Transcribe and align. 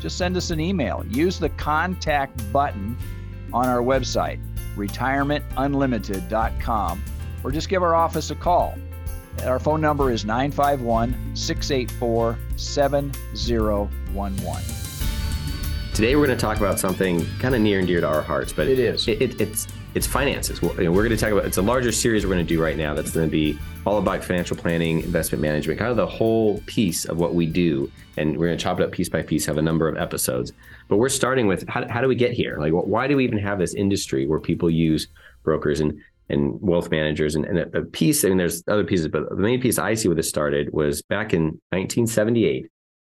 just 0.00 0.18
send 0.18 0.36
us 0.36 0.50
an 0.50 0.60
email. 0.60 1.04
Use 1.08 1.38
the 1.38 1.48
contact 1.50 2.52
button 2.52 2.96
on 3.52 3.66
our 3.66 3.80
website, 3.80 4.40
retirementunlimited.com, 4.76 7.04
or 7.44 7.50
just 7.50 7.68
give 7.68 7.82
our 7.82 7.94
office 7.94 8.30
a 8.30 8.34
call. 8.34 8.74
Our 9.44 9.58
phone 9.58 9.80
number 9.80 10.10
is 10.10 10.24
951 10.24 11.36
684 11.36 12.38
7011. 12.56 14.64
Today 15.92 16.16
we're 16.16 16.26
going 16.26 16.36
to 16.36 16.40
talk 16.40 16.58
about 16.58 16.78
something 16.78 17.26
kind 17.38 17.54
of 17.54 17.60
near 17.60 17.78
and 17.78 17.88
dear 17.88 18.00
to 18.00 18.06
our 18.06 18.22
hearts, 18.22 18.52
but 18.52 18.68
it 18.68 18.78
is. 18.78 19.08
It, 19.08 19.22
it, 19.22 19.40
it's 19.40 19.66
it's 19.96 20.06
finances. 20.06 20.60
We're 20.60 20.74
going 20.74 21.08
to 21.08 21.16
talk 21.16 21.30
about 21.30 21.46
it's 21.46 21.56
a 21.56 21.62
larger 21.62 21.90
series 21.90 22.26
we're 22.26 22.34
going 22.34 22.46
to 22.46 22.54
do 22.54 22.62
right 22.62 22.76
now. 22.76 22.92
That's 22.92 23.12
going 23.12 23.26
to 23.26 23.30
be 23.30 23.58
all 23.86 23.96
about 23.96 24.22
financial 24.22 24.54
planning, 24.54 25.00
investment 25.00 25.40
management, 25.40 25.78
kind 25.78 25.90
of 25.90 25.96
the 25.96 26.06
whole 26.06 26.60
piece 26.66 27.06
of 27.06 27.16
what 27.16 27.34
we 27.34 27.46
do. 27.46 27.90
And 28.18 28.36
we're 28.36 28.48
going 28.48 28.58
to 28.58 28.62
chop 28.62 28.78
it 28.78 28.82
up 28.82 28.92
piece 28.92 29.08
by 29.08 29.22
piece, 29.22 29.46
have 29.46 29.56
a 29.56 29.62
number 29.62 29.88
of 29.88 29.96
episodes. 29.96 30.52
But 30.88 30.98
we're 30.98 31.08
starting 31.08 31.46
with 31.46 31.66
how, 31.66 31.88
how 31.88 32.02
do 32.02 32.08
we 32.08 32.14
get 32.14 32.32
here? 32.32 32.58
Like, 32.60 32.72
why 32.72 33.06
do 33.06 33.16
we 33.16 33.24
even 33.24 33.38
have 33.38 33.58
this 33.58 33.72
industry 33.72 34.26
where 34.26 34.38
people 34.38 34.68
use 34.68 35.08
brokers 35.42 35.80
and 35.80 35.98
and 36.28 36.60
wealth 36.60 36.90
managers 36.90 37.34
and, 37.34 37.46
and 37.46 37.58
a, 37.60 37.78
a 37.78 37.84
piece? 37.86 38.22
I 38.22 38.28
mean, 38.28 38.36
there's 38.36 38.62
other 38.68 38.84
pieces, 38.84 39.08
but 39.08 39.30
the 39.30 39.36
main 39.36 39.62
piece 39.62 39.78
I 39.78 39.94
see 39.94 40.08
where 40.08 40.14
this 40.14 40.28
started 40.28 40.74
was 40.74 41.00
back 41.00 41.32
in 41.32 41.44
1978. 41.70 42.66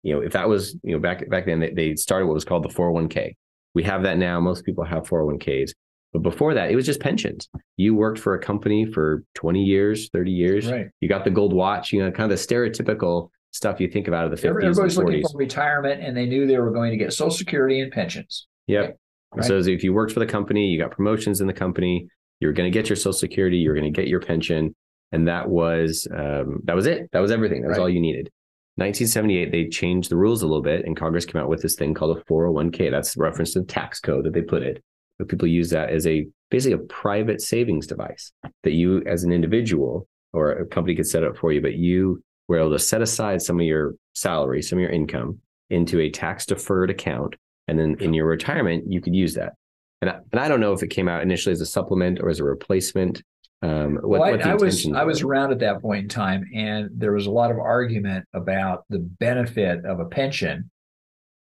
You 0.03 0.17
know, 0.17 0.21
if 0.21 0.33
that 0.33 0.49
was 0.49 0.75
you 0.83 0.97
know 0.97 0.99
back 0.99 1.31
back 1.31 1.47
then, 1.47 1.61
they, 1.61 1.71
they 1.71 1.95
started 1.95 2.27
what 2.27 2.35
was 2.35 2.45
called 2.45 2.65
the 2.65 2.71
401k. 2.71 3.37
We 3.73 3.85
have 3.85 4.03
that 4.03 4.19
now. 4.19 4.41
Most 4.41 4.65
people 4.65 4.83
have 4.83 5.05
401ks. 5.05 5.71
But 6.13 6.23
before 6.23 6.53
that, 6.55 6.71
it 6.71 6.77
was 6.77 6.85
just 6.87 7.01
pensions. 7.01 7.49
You 7.77 7.95
worked 7.95 8.19
for 8.19 8.35
a 8.35 8.39
company 8.39 8.85
for 8.85 9.25
20 9.35 9.63
years, 9.63 10.11
30 10.13 10.31
years. 10.31 10.71
Right. 10.71 10.87
You 11.01 11.09
got 11.09 11.25
the 11.25 11.31
gold 11.31 11.53
watch, 11.55 11.93
you 11.93 12.03
know, 12.03 12.11
kind 12.11 12.31
of 12.31 12.39
the 12.39 12.45
stereotypical 12.55 13.31
stuff 13.53 13.81
you 13.81 13.89
think 13.89 14.09
about 14.09 14.25
of 14.27 14.31
the 14.31 14.37
50s 14.37 14.51
Everybody's 14.51 14.79
and 14.79 14.91
40s. 14.91 14.97
looking 15.07 15.23
for 15.33 15.39
retirement, 15.39 16.03
and 16.03 16.17
they 16.17 16.27
knew 16.27 16.47
they 16.47 16.59
were 16.59 16.71
going 16.71 16.91
to 16.91 16.97
get 16.99 17.13
Social 17.13 17.31
Security 17.31 17.81
and 17.81 17.91
pensions. 17.91 18.47
Yep. 18.67 18.97
Right. 19.35 19.45
So 19.47 19.59
if 19.59 19.83
you 19.83 19.95
worked 19.95 20.13
for 20.13 20.21
the 20.21 20.27
company, 20.27 20.67
you 20.67 20.79
got 20.79 20.91
promotions 20.91 21.41
in 21.41 21.47
the 21.47 21.53
company, 21.55 22.07
you're 22.41 22.53
going 22.53 22.71
to 22.71 22.77
get 22.79 22.89
your 22.91 22.97
Social 22.97 23.13
Security, 23.15 23.57
you're 23.57 23.75
going 23.75 23.91
to 23.91 23.99
get 24.01 24.09
your 24.09 24.21
pension, 24.21 24.75
and 25.13 25.27
that 25.29 25.49
was 25.49 26.07
um, 26.15 26.61
that 26.65 26.77
was 26.77 26.87
it. 26.87 27.09
That 27.13 27.21
was 27.21 27.31
everything. 27.31 27.63
That 27.63 27.69
was 27.69 27.79
Right. 27.79 27.83
all 27.85 27.89
you 27.89 28.01
needed. 28.01 28.31
1978, 28.77 29.53
they 29.53 29.69
changed 29.69 30.11
the 30.11 30.17
rules 30.17 30.43
a 30.43 30.47
little 30.47 30.63
bit, 30.63 30.85
and 30.87 30.97
Congress 30.97 31.27
came 31.27 31.41
out 31.41 31.49
with 31.51 31.61
this 31.63 31.75
thing 31.75 31.93
called 31.95 32.17
a 32.19 32.23
401k. 32.25 32.91
That's 32.91 33.17
reference 33.19 33.53
to 33.53 33.61
the 33.61 33.67
tax 33.67 34.01
code 34.01 34.25
that 34.25 34.33
they 34.33 34.41
put 34.43 34.63
it. 34.63 34.83
But 35.19 35.29
people 35.29 35.49
use 35.49 35.71
that 35.71 35.91
as 35.91 36.07
a 36.07 36.27
basically 36.51 36.75
a 36.75 36.87
private 36.89 37.41
savings 37.41 37.87
device 37.87 38.33
that 38.63 38.73
you, 38.73 39.03
as 39.07 39.25
an 39.25 39.33
individual 39.33 40.07
or 40.33 40.53
a 40.53 40.67
company, 40.67 40.95
could 40.95 41.07
set 41.07 41.25
up 41.25 41.37
for 41.37 41.53
you. 41.53 41.61
But 41.61 41.75
you 41.75 42.23
were 42.49 42.59
able 42.59 42.73
to 42.73 42.79
set 42.79 43.03
aside 43.03 43.41
some 43.43 43.61
of 43.61 43.67
your 43.67 43.95
salary, 44.15 44.63
some 44.63 44.79
of 44.79 44.83
your 44.83 44.91
income, 44.91 45.39
into 45.71 46.01
a 46.01 46.11
tax 46.11 46.45
deferred 46.47 46.91
account, 46.91 47.37
and 47.69 47.79
then 47.79 47.97
in 48.01 48.13
your 48.13 48.27
retirement, 48.27 48.85
you 48.91 49.01
could 49.01 49.15
use 49.15 49.35
that. 49.35 49.53
And 50.01 50.11
I, 50.11 50.19
and 50.33 50.41
I 50.41 50.49
don't 50.49 50.61
know 50.61 50.73
if 50.73 50.83
it 50.83 50.89
came 50.89 51.09
out 51.09 51.23
initially 51.23 51.53
as 51.53 51.61
a 51.61 51.67
supplement 51.67 52.21
or 52.21 52.29
as 52.29 52.41
a 52.41 52.45
replacement. 52.45 53.23
Um, 53.63 53.95
what, 54.03 54.09
Well, 54.09 54.23
I- 54.25 54.31
what 54.33 54.43
I 54.45 54.55
was 54.57 54.91
I 54.93 55.05
was 55.05 55.23
around 55.23 55.53
at 55.53 55.61
that 55.61 55.81
point 55.81 56.03
in 56.03 56.09
time, 56.09 56.45
and 56.53 56.91
there 56.93 57.13
was 57.13 57.27
a 57.27 57.31
lot 57.31 57.53
of 57.53 57.59
argument 57.59 58.27
about 58.35 58.85
the 58.91 58.99
benefit 58.99 59.85
of 59.85 60.01
a 60.01 60.05
pension. 60.07 60.69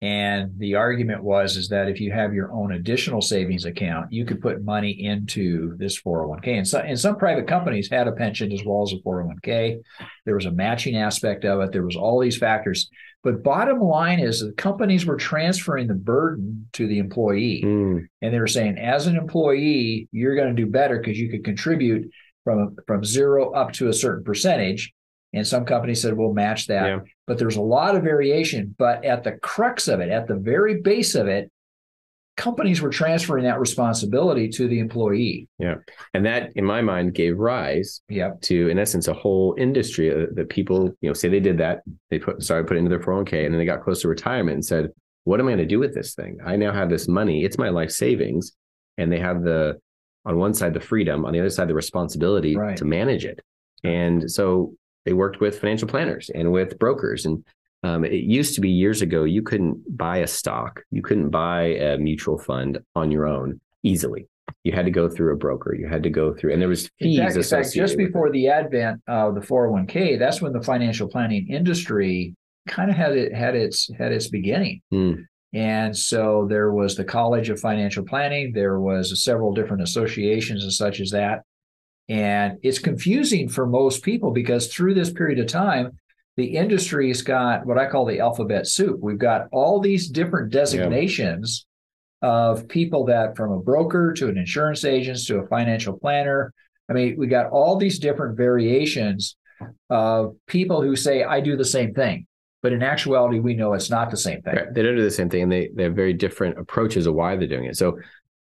And 0.02 0.52
the 0.58 0.74
argument 0.74 1.22
was 1.24 1.56
is 1.56 1.70
that 1.70 1.88
if 1.88 2.00
you 2.00 2.12
have 2.12 2.34
your 2.34 2.52
own 2.52 2.72
additional 2.72 3.22
savings 3.22 3.64
account, 3.64 4.12
you 4.12 4.26
could 4.26 4.42
put 4.42 4.62
money 4.62 4.90
into 4.90 5.74
this 5.78 6.00
401k. 6.02 6.48
And 6.58 6.68
some 6.68 6.82
and 6.84 6.98
some 7.00 7.16
private 7.16 7.48
companies 7.48 7.88
had 7.90 8.06
a 8.06 8.12
pension 8.12 8.52
as 8.52 8.62
well 8.64 8.82
as 8.82 8.92
a 8.92 8.96
401k. 8.96 9.80
There 10.26 10.34
was 10.34 10.44
a 10.44 10.50
matching 10.50 10.96
aspect 10.96 11.46
of 11.46 11.60
it. 11.60 11.72
There 11.72 11.84
was 11.84 11.96
all 11.96 12.20
these 12.20 12.36
factors. 12.36 12.90
But 13.24 13.42
bottom 13.42 13.80
line 13.80 14.20
is 14.20 14.40
the 14.40 14.52
companies 14.52 15.06
were 15.06 15.16
transferring 15.16 15.88
the 15.88 15.94
burden 15.94 16.68
to 16.74 16.86
the 16.86 16.98
employee. 16.98 17.62
Mm, 17.64 18.06
and 18.20 18.34
they 18.34 18.38
were 18.38 18.46
saying 18.46 18.78
as 18.78 19.06
an 19.06 19.16
employee 19.16 20.08
you're 20.12 20.36
going 20.36 20.54
to 20.54 20.62
do 20.62 20.70
better 20.70 20.98
because 20.98 21.18
you 21.18 21.30
could 21.30 21.42
contribute 21.44 22.10
from 22.44 22.76
from 22.86 23.02
zero 23.02 23.50
up 23.52 23.72
to 23.72 23.88
a 23.88 23.92
certain 23.94 24.24
percentage 24.24 24.92
and 25.32 25.46
some 25.46 25.64
companies 25.64 26.02
said 26.02 26.14
we'll 26.14 26.32
match 26.32 26.66
that 26.68 26.86
Yeah. 26.86 26.98
But 27.26 27.38
there's 27.38 27.56
a 27.56 27.60
lot 27.62 27.94
of 27.96 28.02
variation 28.02 28.74
but 28.78 29.04
at 29.04 29.24
the 29.24 29.32
crux 29.32 29.88
of 29.88 30.00
it 30.00 30.10
at 30.10 30.26
the 30.28 30.36
very 30.36 30.80
base 30.80 31.14
of 31.14 31.26
it 31.28 31.50
companies 32.36 32.82
were 32.82 32.90
transferring 32.90 33.44
that 33.44 33.58
responsibility 33.58 34.48
to 34.48 34.68
the 34.68 34.78
employee 34.78 35.48
Yeah. 35.58 35.76
and 36.12 36.26
that, 36.26 36.50
in 36.54 36.66
my 36.66 36.82
mind, 36.82 37.14
gave 37.14 37.38
rise 37.38 38.02
yep 38.10 38.40
to, 38.42 38.68
in 38.68 38.78
essence, 38.78 39.08
a 39.08 39.14
whole 39.14 39.54
industry 39.58 40.10
uh, 40.12 40.26
that 40.34 40.50
people, 40.50 40.92
you 41.00 41.08
know, 41.08 41.14
say 41.14 41.28
they 41.30 41.40
did 41.40 41.56
that. 41.58 41.80
They 42.10 42.18
put 42.18 42.42
started 42.42 42.66
putting 42.66 42.84
into 42.84 42.90
their 42.94 43.04
401k, 43.04 43.44
and 43.46 43.54
then 43.54 43.58
they 43.58 43.64
got 43.64 43.82
close 43.82 44.02
to 44.02 44.08
retirement 44.08 44.54
and 44.56 44.64
said, 44.64 44.90
"What 45.24 45.40
am 45.40 45.46
I 45.46 45.52
going 45.52 45.58
to 45.60 45.66
do 45.66 45.78
with 45.78 45.94
this 45.94 46.14
thing? 46.14 46.36
I 46.44 46.56
now 46.56 46.72
have 46.74 46.90
this 46.90 47.08
money. 47.08 47.42
It's 47.42 47.56
my 47.56 47.70
life 47.70 47.90
savings." 47.90 48.52
And 48.98 49.10
they 49.10 49.18
have 49.18 49.42
the, 49.42 49.80
on 50.26 50.36
one 50.36 50.52
side, 50.52 50.74
the 50.74 50.80
freedom, 50.80 51.24
on 51.24 51.32
the 51.32 51.40
other 51.40 51.48
side, 51.50 51.68
the 51.68 51.74
responsibility 51.74 52.54
Right. 52.54 52.76
to 52.76 52.84
manage 52.84 53.24
it. 53.24 53.40
And 53.82 54.30
so 54.30 54.74
they 55.06 55.14
worked 55.14 55.40
with 55.40 55.58
financial 55.58 55.88
planners 55.88 56.30
and 56.34 56.52
with 56.52 56.78
brokers. 56.78 57.24
And 57.24 57.42
um, 57.82 58.04
it 58.04 58.24
used 58.24 58.54
to 58.56 58.60
be 58.60 58.68
years 58.68 59.00
ago, 59.00 59.24
you 59.24 59.40
couldn't 59.40 59.96
buy 59.96 60.18
a 60.18 60.26
stock, 60.26 60.82
you 60.90 61.00
couldn't 61.00 61.30
buy 61.30 61.62
a 61.62 61.96
mutual 61.96 62.36
fund 62.36 62.78
on 62.94 63.10
your 63.10 63.26
own 63.26 63.60
easily. 63.82 64.28
You 64.64 64.72
had 64.72 64.84
to 64.84 64.90
go 64.90 65.08
through 65.08 65.32
a 65.32 65.36
broker. 65.36 65.74
You 65.74 65.88
had 65.88 66.02
to 66.02 66.10
go 66.10 66.34
through, 66.34 66.52
and 66.52 66.60
there 66.60 66.68
was 66.68 66.90
in 66.98 67.08
fees 67.08 67.18
fact, 67.18 67.30
in 67.30 67.34
fact 67.34 67.46
associated. 67.46 67.86
just 67.86 67.96
with 67.96 68.00
it. 68.00 68.06
before 68.08 68.30
the 68.30 68.48
advent 68.48 69.00
of 69.08 69.34
the 69.34 69.40
401k 69.40 70.18
that's 70.18 70.42
when 70.42 70.52
the 70.52 70.62
financial 70.62 71.08
planning 71.08 71.48
industry 71.48 72.34
kind 72.68 72.90
of 72.90 72.96
had 72.96 73.16
it 73.16 73.32
had 73.32 73.54
its 73.54 73.90
had 73.96 74.12
its 74.12 74.28
beginning 74.28 74.82
Hmm. 74.90 75.14
And 75.52 75.96
so 75.96 76.46
there 76.50 76.70
was 76.72 76.96
the 76.96 77.04
College 77.04 77.48
of 77.48 77.58
Financial 77.58 78.04
Planning. 78.04 78.52
There 78.52 78.78
was 78.78 79.24
several 79.24 79.54
different 79.54 79.82
associations 79.82 80.64
and 80.64 80.72
such 80.72 81.00
as 81.00 81.10
that. 81.12 81.44
And 82.08 82.58
it's 82.62 82.78
confusing 82.78 83.48
for 83.48 83.66
most 83.66 84.02
people 84.02 84.30
because 84.30 84.68
through 84.68 84.94
this 84.94 85.12
period 85.12 85.38
of 85.38 85.46
time, 85.46 85.98
the 86.36 86.56
industry's 86.56 87.22
got 87.22 87.66
what 87.66 87.78
I 87.78 87.88
call 87.88 88.04
the 88.04 88.20
alphabet 88.20 88.66
soup. 88.66 89.00
We've 89.00 89.18
got 89.18 89.48
all 89.52 89.80
these 89.80 90.08
different 90.08 90.52
designations 90.52 91.66
of 92.22 92.68
people 92.68 93.06
that 93.06 93.36
from 93.36 93.52
a 93.52 93.58
broker 93.58 94.12
to 94.14 94.28
an 94.28 94.38
insurance 94.38 94.84
agent 94.84 95.18
to 95.26 95.38
a 95.38 95.46
financial 95.46 95.98
planner. 95.98 96.52
I 96.88 96.92
mean, 96.92 97.16
we 97.18 97.26
got 97.26 97.50
all 97.50 97.76
these 97.76 97.98
different 97.98 98.36
variations 98.36 99.36
of 99.90 100.36
people 100.46 100.82
who 100.82 100.94
say, 100.94 101.24
I 101.24 101.40
do 101.40 101.56
the 101.56 101.64
same 101.64 101.94
thing. 101.94 102.26
But 102.62 102.72
in 102.72 102.82
actuality, 102.82 103.38
we 103.38 103.54
know 103.54 103.74
it's 103.74 103.90
not 103.90 104.10
the 104.10 104.16
same 104.16 104.42
thing. 104.42 104.54
Right. 104.56 104.74
They 104.74 104.82
don't 104.82 104.96
do 104.96 105.02
the 105.02 105.10
same 105.10 105.28
thing, 105.28 105.42
and 105.42 105.52
they 105.52 105.70
they 105.74 105.84
have 105.84 105.94
very 105.94 106.12
different 106.12 106.58
approaches 106.58 107.06
of 107.06 107.14
why 107.14 107.36
they're 107.36 107.46
doing 107.46 107.66
it. 107.66 107.76
So 107.76 107.98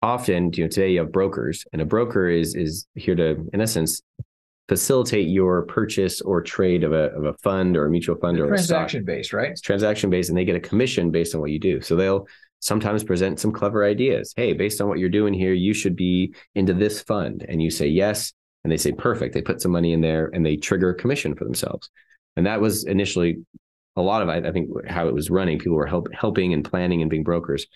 often, 0.02 0.52
you 0.54 0.64
know, 0.64 0.68
today 0.68 0.92
you 0.92 1.00
have 1.00 1.12
brokers, 1.12 1.66
and 1.74 1.82
a 1.82 1.86
broker 1.86 2.28
is 2.28 2.56
is 2.56 2.88
here 2.96 3.16
to, 3.16 3.48
in 3.54 3.62
essence, 3.62 4.02
facilitate 4.68 5.28
your 5.28 5.64
purchase 5.64 6.22
or 6.22 6.42
trade 6.42 6.84
of 6.84 6.92
a 6.94 7.12
of 7.16 7.26
a 7.26 7.34
fund 7.34 7.78
or 7.78 7.86
a 7.86 7.90
mutual 7.90 8.16
fund 8.16 8.40
or 8.40 8.46
a 8.54 8.58
stock. 8.58 8.78
transaction 8.78 9.06
based, 9.06 9.34
right? 9.34 9.52
It's 9.52 9.62
transaction 9.62 10.10
based, 10.10 10.30
and 10.30 10.38
they 10.38 10.46
get 10.46 10.56
a 10.56 10.60
commission 10.60 11.12
based 11.12 11.36
on 11.36 11.42
what 11.42 11.52
you 11.52 11.60
do. 11.60 11.82
So 11.82 11.96
they'll 11.96 12.28
sometimes 12.60 13.04
present 13.04 13.40
some 13.40 13.52
clever 13.52 13.84
ideas. 13.84 14.34
Hey, 14.36 14.54
based 14.54 14.82
on 14.82 14.88
what 14.88 15.00
you're 15.00 15.10
doing 15.10 15.34
here, 15.34 15.54
you 15.54 15.74
should 15.74 15.96
be 15.96 16.34
into 16.56 16.74
this 16.74 17.02
fund, 17.02 17.46
and 17.48 17.62
you 17.62 17.70
say 17.70 17.88
yes, 17.88 18.34
and 18.64 18.72
they 18.72 18.78
say 18.78 18.92
perfect. 18.92 19.34
They 19.34 19.42
put 19.42 19.62
some 19.62 19.72
money 19.72 19.94
in 19.94 20.02
there, 20.02 20.30
and 20.34 20.46
they 20.46 20.58
trigger 20.58 20.90
a 20.92 20.96
commission 20.96 21.36
for 21.36 21.44
themselves. 21.44 21.90
And 22.38 22.46
that 22.46 22.62
was 22.62 22.86
initially 22.86 23.40
a 23.98 24.02
lot 24.02 24.22
of 24.22 24.30
I, 24.30 24.38
I 24.38 24.52
think 24.52 24.70
how 24.88 25.08
it 25.08 25.14
was 25.14 25.30
running. 25.30 25.60
People 25.60 25.76
were 25.76 25.86
help, 25.86 26.08
helping 26.14 26.54
and 26.54 26.64
planning 26.64 27.02
and 27.02 27.10
being 27.10 27.24
brokers. 27.24 27.68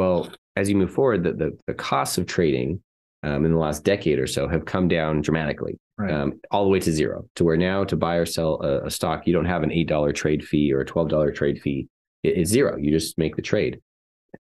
Well, 0.00 0.30
as 0.56 0.70
you 0.70 0.76
move 0.76 0.90
forward, 0.92 1.24
the 1.24 1.32
the, 1.34 1.58
the 1.66 1.74
costs 1.74 2.16
of 2.16 2.26
trading 2.26 2.82
um, 3.22 3.44
in 3.44 3.52
the 3.52 3.58
last 3.58 3.84
decade 3.84 4.18
or 4.18 4.26
so 4.26 4.48
have 4.48 4.64
come 4.64 4.88
down 4.88 5.20
dramatically, 5.20 5.74
Right. 5.98 6.10
um, 6.10 6.40
all 6.50 6.64
the 6.64 6.70
way 6.70 6.80
to 6.80 6.90
zero. 6.90 7.26
To 7.36 7.44
where 7.44 7.58
now 7.58 7.84
to 7.84 7.96
buy 7.96 8.14
or 8.16 8.24
sell 8.24 8.62
a, 8.62 8.86
a 8.86 8.90
stock, 8.90 9.26
you 9.26 9.34
don't 9.34 9.44
have 9.54 9.62
an 9.62 9.70
eight 9.70 9.88
dollar 9.88 10.12
trade 10.12 10.42
fee 10.42 10.72
or 10.72 10.80
a 10.80 10.86
twelve 10.86 11.10
dollar 11.10 11.30
trade 11.32 11.60
fee. 11.60 11.86
It- 12.22 12.38
it's 12.38 12.50
zero. 12.50 12.78
You 12.78 12.90
just 12.90 13.18
make 13.18 13.36
the 13.36 13.42
trade. 13.42 13.78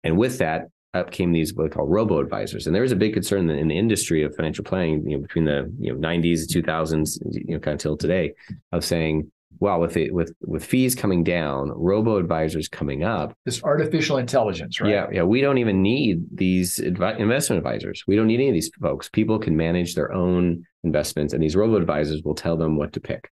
And 0.04 0.18
with 0.18 0.36
that, 0.38 0.68
up 0.92 1.10
came 1.10 1.32
these 1.32 1.54
what 1.54 1.64
they 1.70 1.74
call 1.74 1.86
robo 1.86 2.18
advisors, 2.20 2.66
and 2.66 2.74
there 2.74 2.82
was 2.82 2.92
a 2.92 2.96
big 3.04 3.14
concern 3.14 3.48
in 3.48 3.68
the 3.68 3.78
industry 3.78 4.22
of 4.24 4.36
financial 4.36 4.64
planning, 4.64 5.08
you 5.08 5.16
know, 5.16 5.22
between 5.22 5.46
the 5.46 5.72
you 5.78 5.90
know 5.94 5.98
90s, 6.08 6.40
2000s, 6.54 7.18
you 7.32 7.54
know, 7.54 7.60
kind 7.60 7.76
of 7.76 7.80
till 7.80 7.96
today, 7.96 8.34
of 8.72 8.84
saying 8.84 9.30
well, 9.60 9.78
with 9.78 9.96
it 9.96 10.12
with 10.12 10.32
with 10.40 10.64
fees 10.64 10.94
coming 10.94 11.22
down, 11.22 11.70
robo 11.74 12.16
advisors 12.16 12.66
coming 12.68 13.04
up, 13.04 13.34
this 13.44 13.62
artificial 13.62 14.16
intelligence, 14.16 14.80
right? 14.80 14.90
Yeah, 14.90 15.06
yeah. 15.12 15.22
We 15.22 15.42
don't 15.42 15.58
even 15.58 15.82
need 15.82 16.24
these 16.32 16.78
advi- 16.78 17.18
investment 17.18 17.58
advisors. 17.58 18.02
We 18.06 18.16
don't 18.16 18.26
need 18.26 18.40
any 18.40 18.48
of 18.48 18.54
these 18.54 18.70
folks. 18.80 19.10
People 19.10 19.38
can 19.38 19.56
manage 19.56 19.94
their 19.94 20.12
own 20.12 20.64
investments, 20.82 21.34
and 21.34 21.42
these 21.42 21.56
robo 21.56 21.76
advisors 21.76 22.22
will 22.24 22.34
tell 22.34 22.56
them 22.56 22.76
what 22.76 22.94
to 22.94 23.00
pick. 23.00 23.30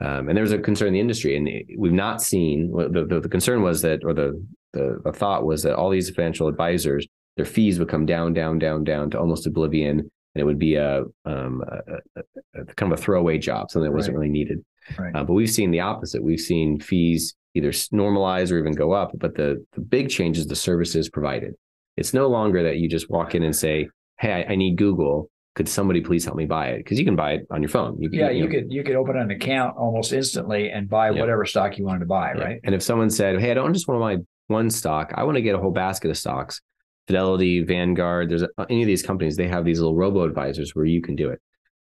Um, 0.00 0.28
and 0.28 0.36
there's 0.36 0.52
a 0.52 0.58
concern 0.58 0.88
in 0.88 0.94
the 0.94 1.00
industry, 1.00 1.36
and 1.36 1.48
we've 1.78 1.92
not 1.92 2.22
seen 2.22 2.72
the, 2.72 3.04
the, 3.08 3.20
the 3.20 3.28
concern 3.28 3.62
was 3.62 3.82
that, 3.82 4.00
or 4.04 4.14
the, 4.14 4.42
the 4.72 5.00
the 5.04 5.12
thought 5.12 5.44
was 5.44 5.62
that 5.62 5.76
all 5.76 5.90
these 5.90 6.10
financial 6.10 6.48
advisors, 6.48 7.06
their 7.36 7.46
fees 7.46 7.78
would 7.78 7.88
come 7.88 8.06
down, 8.06 8.32
down, 8.32 8.58
down, 8.58 8.84
down 8.84 9.10
to 9.10 9.18
almost 9.18 9.46
oblivion, 9.46 9.98
and 10.00 10.10
it 10.34 10.44
would 10.44 10.58
be 10.58 10.74
a, 10.74 11.02
um, 11.24 11.62
a, 11.66 12.20
a, 12.20 12.62
a 12.62 12.64
kind 12.74 12.92
of 12.92 12.98
a 12.98 13.02
throwaway 13.02 13.38
job, 13.38 13.70
something 13.70 13.90
that 13.90 13.96
wasn't 13.96 14.16
right. 14.16 14.22
really 14.22 14.32
needed. 14.32 14.62
Right. 14.98 15.14
Uh, 15.14 15.24
but 15.24 15.32
we've 15.32 15.50
seen 15.50 15.70
the 15.70 15.80
opposite. 15.80 16.22
We've 16.22 16.40
seen 16.40 16.80
fees 16.80 17.34
either 17.54 17.70
normalize 17.70 18.52
or 18.52 18.58
even 18.58 18.72
go 18.72 18.92
up. 18.92 19.12
But 19.14 19.34
the 19.34 19.64
the 19.72 19.80
big 19.80 20.10
change 20.10 20.38
is 20.38 20.46
the 20.46 20.56
services 20.56 21.08
provided. 21.08 21.54
It's 21.96 22.12
no 22.12 22.28
longer 22.28 22.62
that 22.62 22.76
you 22.78 22.88
just 22.88 23.10
walk 23.10 23.34
in 23.34 23.42
and 23.42 23.54
say, 23.54 23.88
"Hey, 24.18 24.32
I, 24.32 24.52
I 24.52 24.56
need 24.56 24.76
Google. 24.76 25.30
Could 25.54 25.68
somebody 25.68 26.02
please 26.02 26.24
help 26.24 26.36
me 26.36 26.44
buy 26.44 26.68
it?" 26.68 26.78
Because 26.78 26.98
you 26.98 27.04
can 27.04 27.16
buy 27.16 27.32
it 27.32 27.46
on 27.50 27.62
your 27.62 27.70
phone. 27.70 27.96
You 28.00 28.10
yeah, 28.12 28.30
you, 28.30 28.44
know, 28.44 28.50
could 28.50 28.72
you 28.72 28.84
could 28.84 28.96
open 28.96 29.16
an 29.16 29.30
account 29.30 29.76
almost 29.76 30.12
instantly 30.12 30.70
and 30.70 30.88
buy 30.88 31.10
yeah. 31.10 31.20
whatever 31.20 31.44
stock 31.44 31.78
you 31.78 31.84
wanted 31.84 32.00
to 32.00 32.06
buy, 32.06 32.34
yeah. 32.36 32.44
right? 32.44 32.60
And 32.64 32.74
if 32.74 32.82
someone 32.82 33.10
said, 33.10 33.40
"Hey, 33.40 33.50
I 33.50 33.54
don't 33.54 33.72
just 33.72 33.88
want 33.88 33.98
to 33.98 34.18
buy 34.18 34.24
one 34.48 34.70
stock. 34.70 35.12
I 35.14 35.24
want 35.24 35.36
to 35.36 35.42
get 35.42 35.54
a 35.54 35.58
whole 35.58 35.72
basket 35.72 36.10
of 36.10 36.18
stocks," 36.18 36.60
Fidelity, 37.06 37.62
Vanguard, 37.62 38.30
there's 38.30 38.42
any 38.68 38.82
of 38.82 38.86
these 38.86 39.02
companies, 39.02 39.36
they 39.36 39.46
have 39.46 39.64
these 39.64 39.78
little 39.78 39.94
robo 39.94 40.24
advisors 40.24 40.74
where 40.74 40.84
you 40.84 41.00
can 41.00 41.14
do 41.14 41.30
it. 41.30 41.40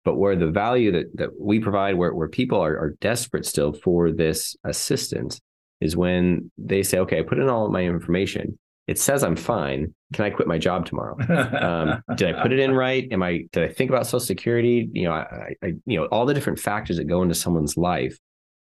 But 0.06 0.16
where 0.16 0.36
the 0.36 0.52
value 0.52 0.92
that, 0.94 1.06
that 1.16 1.30
we 1.40 1.60
provide, 1.60 1.96
where, 1.96 2.14
where 2.14 2.30
people 2.30 2.60
are, 2.60 2.78
are 2.78 2.96
desperate 3.02 3.46
still 3.46 3.74
for 3.74 4.12
this 4.12 4.56
assistance, 4.64 5.40
is 5.82 5.96
when 5.96 6.52
they 6.58 6.84
say, 6.84 7.00
okay, 7.00 7.20
I 7.20 7.24
put 7.24 7.40
in 7.40 7.50
all 7.50 7.66
of 7.66 7.72
my 7.72 7.84
information. 7.84 8.58
It 8.88 8.98
says 8.98 9.24
I'm 9.24 9.36
fine. 9.36 9.94
Can 10.14 10.26
I 10.26 10.30
quit 10.32 10.48
my 10.48 10.58
job 10.58 10.86
tomorrow? 10.86 11.16
um, 11.30 12.02
did 12.16 12.36
I 12.36 12.42
put 12.42 12.52
it 12.52 12.60
in 12.60 12.72
right? 12.74 13.08
Am 13.12 13.22
I? 13.22 13.44
Did 13.52 13.64
I 13.64 13.72
think 13.72 13.92
about 13.92 14.08
Social 14.08 14.20
Security? 14.20 14.90
You 14.94 15.04
know, 15.04 15.12
I, 15.12 15.54
I 15.64 15.74
you 15.86 16.00
know, 16.00 16.06
all 16.06 16.26
the 16.26 16.34
different 16.34 16.60
factors 16.60 16.98
that 16.98 17.04
go 17.04 17.22
into 17.22 17.36
someone's 17.36 17.78
life 17.78 18.18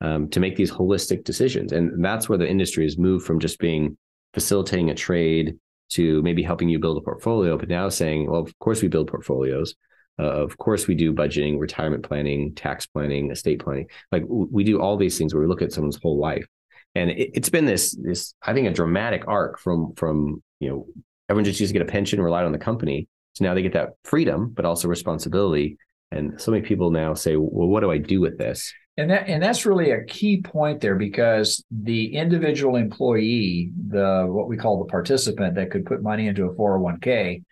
um, 0.03 0.29
to 0.31 0.41
make 0.41 0.57
these 0.57 0.71
holistic 0.71 1.25
decisions, 1.25 1.73
and 1.73 2.05
that's 2.05 2.29
where 2.29 2.37
the 2.37 2.49
industry 2.49 2.85
has 2.85 2.99
moved 2.99 3.25
from 3.27 3.41
just 3.41 3.59
being 3.59 3.97
facilitating 4.35 4.91
a 4.91 4.95
trade 4.95 5.57
to 5.91 6.23
maybe 6.23 6.43
helping 6.43 6.69
you 6.69 6.79
build 6.79 6.99
a 6.99 7.01
portfolio, 7.01 7.59
but 7.59 7.69
now 7.69 7.89
saying, 7.89 8.31
well, 8.31 8.41
of 8.41 8.57
course 8.59 8.83
we 8.83 8.89
build 8.89 9.09
portfolios. 9.09 9.75
Uh, 10.21 10.25
of 10.25 10.59
course, 10.59 10.87
we 10.87 10.95
do 10.95 11.15
budgeting, 11.15 11.59
retirement 11.59 12.03
planning, 12.03 12.55
tax 12.55 12.87
planning, 12.87 13.31
estate 13.31 13.63
planning. 13.63 13.87
Like 14.13 14.25
we 14.29 14.65
do 14.65 14.81
all 14.81 14.97
these 14.97 15.17
things 15.17 15.33
where 15.33 15.41
we 15.41 15.47
look 15.47 15.63
at 15.63 15.73
someone's 15.73 15.99
whole 16.03 16.19
life, 16.19 16.47
and 16.95 17.11
it, 17.11 17.35
has 17.37 17.49
been 17.49 17.65
this 17.65 17.97
this 18.03 18.35
I 18.43 18.53
think 18.53 18.69
a 18.69 18.73
dramatic 18.73 19.27
arc 19.27 19.59
from 19.59 19.95
from 19.95 20.43
you 20.59 20.69
know 20.69 20.87
everyone 21.29 21.45
just 21.45 21.61
used 21.61 21.73
to 21.73 21.79
get 21.79 21.89
a 21.89 21.91
pension, 21.91 22.21
relied 22.21 22.45
on 22.45 22.53
the 22.53 22.59
company, 22.59 23.09
so 23.35 23.45
now 23.45 23.55
they 23.55 23.63
get 23.63 23.73
that 23.73 23.91
freedom, 24.05 24.51
but 24.51 24.65
also 24.65 24.89
responsibility. 24.89 25.79
And 26.13 26.41
so 26.41 26.51
many 26.51 26.63
people 26.65 26.91
now 26.91 27.15
say, 27.15 27.37
well, 27.37 27.69
what 27.69 27.81
do 27.81 27.91
I 27.91 27.99
do 27.99 28.21
with 28.21 28.37
this? 28.37 28.73
And 28.97 29.11
that 29.11 29.29
and 29.29 29.43
that's 29.43 29.65
really 29.65 29.93
a 29.93 30.05
key 30.05 30.43
point 30.43 30.81
there 30.81 30.97
because 30.97 31.65
the 31.71 32.15
individual 32.15 32.77
employee, 32.77 33.71
the 33.89 34.27
what 34.29 34.49
we 34.49 34.59
call 34.59 34.79
the 34.79 34.91
participant 34.91 35.55
that 35.55 35.71
could 35.71 35.87
put 35.87 36.03
money 36.03 36.27
into 36.27 36.45
a 36.45 36.55
401k, 36.55 37.43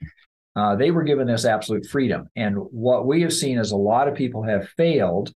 uh, 0.58 0.76
they 0.76 0.90
were 0.90 1.04
given 1.04 1.26
this 1.26 1.44
absolute 1.44 1.86
freedom. 1.86 2.28
And 2.36 2.56
what 2.56 3.06
we 3.06 3.22
have 3.22 3.32
seen 3.32 3.58
is 3.58 3.70
a 3.70 3.76
lot 3.76 4.08
of 4.08 4.14
people 4.14 4.42
have 4.42 4.68
failed 4.70 5.32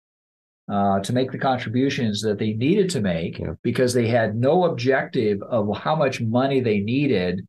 uh, 0.71 0.99
to 1.01 1.13
make 1.13 1.31
the 1.31 1.37
contributions 1.37 2.21
that 2.21 2.39
they 2.39 2.53
needed 2.53 2.89
to 2.91 3.01
make 3.01 3.39
yeah. 3.39 3.53
because 3.61 3.93
they 3.93 4.07
had 4.07 4.35
no 4.35 4.65
objective 4.65 5.41
of 5.43 5.75
how 5.77 5.95
much 5.95 6.21
money 6.21 6.61
they 6.61 6.79
needed. 6.79 7.45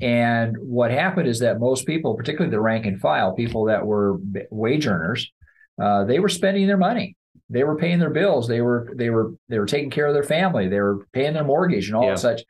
And 0.00 0.56
what 0.58 0.90
happened 0.90 1.28
is 1.28 1.40
that 1.40 1.60
most 1.60 1.86
people, 1.86 2.14
particularly 2.14 2.50
the 2.50 2.60
rank 2.60 2.86
and 2.86 3.00
file, 3.00 3.34
people 3.34 3.64
that 3.66 3.84
were 3.84 4.18
wage 4.50 4.86
earners, 4.86 5.30
uh, 5.82 6.04
they 6.04 6.20
were 6.20 6.28
spending 6.28 6.66
their 6.66 6.76
money. 6.76 7.16
They 7.48 7.64
were 7.64 7.76
paying 7.76 7.98
their 7.98 8.10
bills. 8.10 8.46
They 8.46 8.60
were 8.60 8.92
they 8.94 9.10
were 9.10 9.34
they 9.48 9.58
were 9.58 9.66
taking 9.66 9.90
care 9.90 10.06
of 10.06 10.14
their 10.14 10.22
family. 10.22 10.68
They 10.68 10.78
were 10.78 11.04
paying 11.12 11.34
their 11.34 11.44
mortgage 11.44 11.88
and 11.88 11.96
all 11.96 12.04
yeah. 12.04 12.14
such. 12.14 12.42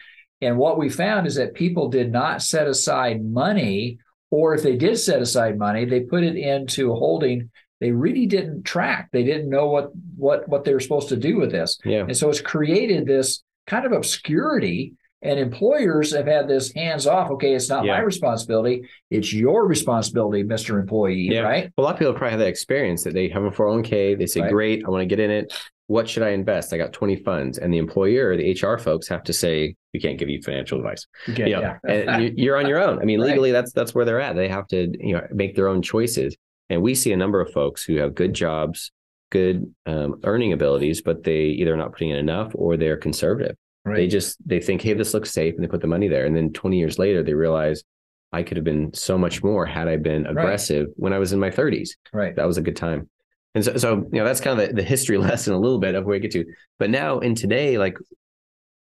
And 0.42 0.58
what 0.58 0.78
we 0.78 0.90
found 0.90 1.26
is 1.26 1.36
that 1.36 1.54
people 1.54 1.88
did 1.88 2.12
not 2.12 2.42
set 2.42 2.66
aside 2.66 3.24
money 3.24 3.98
or 4.30 4.54
if 4.54 4.62
they 4.62 4.76
did 4.76 4.98
set 4.98 5.20
aside 5.20 5.58
money, 5.58 5.84
they 5.84 6.00
put 6.00 6.22
it 6.22 6.36
into 6.36 6.92
a 6.92 6.96
holding. 6.96 7.50
They 7.80 7.90
really 7.92 8.26
didn't 8.26 8.64
track. 8.64 9.08
They 9.12 9.24
didn't 9.24 9.50
know 9.50 9.66
what 9.68 9.90
what 10.16 10.48
what 10.48 10.64
they 10.64 10.74
were 10.74 10.80
supposed 10.80 11.08
to 11.08 11.16
do 11.16 11.36
with 11.36 11.50
this. 11.50 11.78
Yeah. 11.84 12.02
And 12.02 12.16
so 12.16 12.28
it's 12.28 12.40
created 12.40 13.06
this 13.06 13.42
kind 13.66 13.86
of 13.86 13.92
obscurity. 13.92 14.94
And 15.22 15.38
employers 15.38 16.14
have 16.14 16.26
had 16.26 16.48
this 16.48 16.72
hands 16.72 17.06
off. 17.06 17.30
Okay, 17.32 17.54
it's 17.54 17.68
not 17.68 17.84
yeah. 17.84 17.92
my 17.92 18.00
responsibility. 18.00 18.88
It's 19.10 19.34
your 19.34 19.66
responsibility, 19.66 20.44
Mr. 20.44 20.80
Employee. 20.80 21.28
Yeah. 21.30 21.40
Right. 21.40 21.70
Well, 21.76 21.84
a 21.84 21.88
lot 21.88 21.92
of 21.92 21.98
people 21.98 22.14
probably 22.14 22.30
have 22.30 22.38
that 22.38 22.48
experience 22.48 23.04
that 23.04 23.12
they 23.12 23.28
have 23.28 23.44
a 23.44 23.50
401k. 23.50 24.16
They 24.16 24.24
say, 24.24 24.40
right. 24.40 24.50
great, 24.50 24.82
I 24.86 24.88
want 24.88 25.02
to 25.02 25.06
get 25.06 25.20
in 25.20 25.30
it 25.30 25.52
what 25.90 26.08
should 26.08 26.22
I 26.22 26.28
invest? 26.28 26.72
I 26.72 26.76
got 26.76 26.92
20 26.92 27.16
funds. 27.16 27.58
And 27.58 27.74
the 27.74 27.78
employer, 27.78 28.28
or 28.28 28.36
the 28.36 28.52
HR 28.52 28.78
folks 28.78 29.08
have 29.08 29.24
to 29.24 29.32
say, 29.32 29.74
we 29.92 29.98
can't 29.98 30.18
give 30.18 30.28
you 30.28 30.40
financial 30.40 30.78
advice. 30.78 31.04
You, 31.26 31.34
you 31.46 31.56
know, 31.56 31.76
yeah. 31.84 32.16
you're 32.36 32.56
on 32.56 32.68
your 32.68 32.80
own. 32.80 33.00
I 33.00 33.04
mean, 33.04 33.18
legally, 33.28 33.50
right. 33.50 33.58
that's 33.58 33.72
that's 33.72 33.92
where 33.92 34.04
they're 34.04 34.20
at. 34.20 34.36
They 34.36 34.46
have 34.46 34.68
to, 34.68 34.88
you 35.04 35.14
know, 35.14 35.26
make 35.32 35.56
their 35.56 35.66
own 35.66 35.82
choices. 35.82 36.36
And 36.68 36.80
we 36.80 36.94
see 36.94 37.10
a 37.12 37.16
number 37.16 37.40
of 37.40 37.52
folks 37.52 37.82
who 37.82 37.96
have 37.96 38.14
good 38.14 38.34
jobs, 38.34 38.92
good 39.30 39.74
um, 39.84 40.20
earning 40.22 40.52
abilities, 40.52 41.02
but 41.02 41.24
they 41.24 41.46
either 41.46 41.76
not 41.76 41.90
putting 41.90 42.10
in 42.10 42.18
enough 42.18 42.52
or 42.54 42.76
they're 42.76 42.96
conservative. 42.96 43.56
Right. 43.84 43.96
They 43.96 44.06
just 44.06 44.36
they 44.46 44.60
think, 44.60 44.82
hey, 44.82 44.94
this 44.94 45.12
looks 45.12 45.32
safe, 45.32 45.56
and 45.56 45.64
they 45.64 45.68
put 45.68 45.80
the 45.80 45.88
money 45.88 46.06
there. 46.06 46.24
And 46.24 46.36
then 46.36 46.52
20 46.52 46.78
years 46.78 47.00
later, 47.00 47.24
they 47.24 47.34
realize 47.34 47.82
I 48.32 48.44
could 48.44 48.58
have 48.58 48.64
been 48.64 48.94
so 48.94 49.18
much 49.18 49.42
more 49.42 49.66
had 49.66 49.88
I 49.88 49.96
been 49.96 50.24
aggressive 50.26 50.86
right. 50.86 50.94
when 50.98 51.12
I 51.12 51.18
was 51.18 51.32
in 51.32 51.40
my 51.40 51.50
30s. 51.50 51.90
Right. 52.12 52.36
That 52.36 52.46
was 52.46 52.58
a 52.58 52.62
good 52.62 52.76
time. 52.76 53.10
And 53.54 53.64
so, 53.64 53.76
so 53.76 53.96
you 54.12 54.18
know, 54.18 54.24
that's 54.24 54.40
kind 54.40 54.60
of 54.60 54.68
the, 54.68 54.74
the 54.74 54.82
history 54.82 55.18
lesson 55.18 55.52
a 55.52 55.58
little 55.58 55.78
bit 55.78 55.94
of 55.94 56.04
where 56.04 56.16
we 56.16 56.20
get 56.20 56.32
to. 56.32 56.44
But 56.78 56.90
now 56.90 57.18
in 57.18 57.34
today, 57.34 57.78
like 57.78 57.96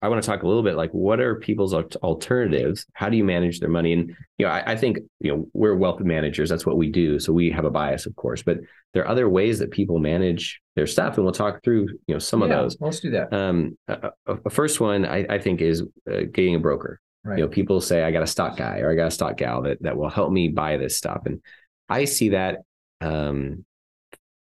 I 0.02 0.10
want 0.10 0.22
to 0.22 0.28
talk 0.28 0.44
a 0.44 0.48
little 0.48 0.62
bit 0.62 0.76
like 0.76 0.92
what 0.92 1.20
are 1.20 1.36
people's 1.36 1.74
alternatives? 1.74 2.86
How 2.94 3.10
do 3.10 3.18
you 3.18 3.24
manage 3.24 3.60
their 3.60 3.70
money? 3.70 3.94
And 3.94 4.16
you 4.38 4.46
know, 4.46 4.52
I, 4.52 4.74
I, 4.74 4.76
think 4.76 5.00
you 5.20 5.32
know 5.32 5.48
we're 5.54 5.76
wealth 5.76 6.00
managers. 6.02 6.50
That's 6.50 6.68
what 6.68 6.78
we 6.78 6.92
do. 6.92 7.20
So 7.20 7.34
we 7.34 7.50
have 7.50 7.66
a 7.66 7.72
bias, 7.72 8.06
of 8.06 8.16
course, 8.16 8.44
but 8.44 8.60
there 8.94 9.04
are 9.04 9.08
other 9.08 9.28
ways 9.28 9.58
that 9.58 9.72
people 9.72 9.98
manage 9.98 10.62
their 10.76 10.86
stuff, 10.86 11.16
and 11.16 11.24
we'll 11.24 11.34
talk 11.34 11.64
through 11.64 11.88
you 12.06 12.14
know 12.14 12.20
some 12.20 12.42
yeah, 12.42 12.46
of 12.46 12.52
those. 12.52 12.78
Let's 12.80 13.00
do 13.00 13.10
that. 13.12 13.34
Um, 13.34 13.76
a, 13.88 14.12
a 14.28 14.50
first 14.52 14.80
one 14.80 15.04
I, 15.04 15.26
I 15.28 15.40
think 15.40 15.62
is 15.62 15.82
uh, 15.82 16.22
getting 16.32 16.54
a 16.54 16.60
broker. 16.60 17.00
Right. 17.24 17.40
You 17.40 17.46
know, 17.46 17.50
people 17.50 17.82
say 17.82 18.04
I 18.04 18.12
got 18.12 18.24
a 18.24 18.28
stock 18.28 18.56
guy 18.56 18.80
or 18.80 18.92
I 18.92 18.96
got 18.96 19.08
a 19.08 19.12
stock 19.12 19.38
gal 19.38 19.64
that 19.64 19.82
that 19.82 19.98
will 19.98 20.10
help 20.10 20.32
me 20.32 20.50
buy 20.50 20.78
this 20.78 20.96
stuff, 20.96 21.24
and 21.26 21.42
I 21.90 22.06
see 22.06 22.30
that 22.30 22.60
um, 23.02 23.66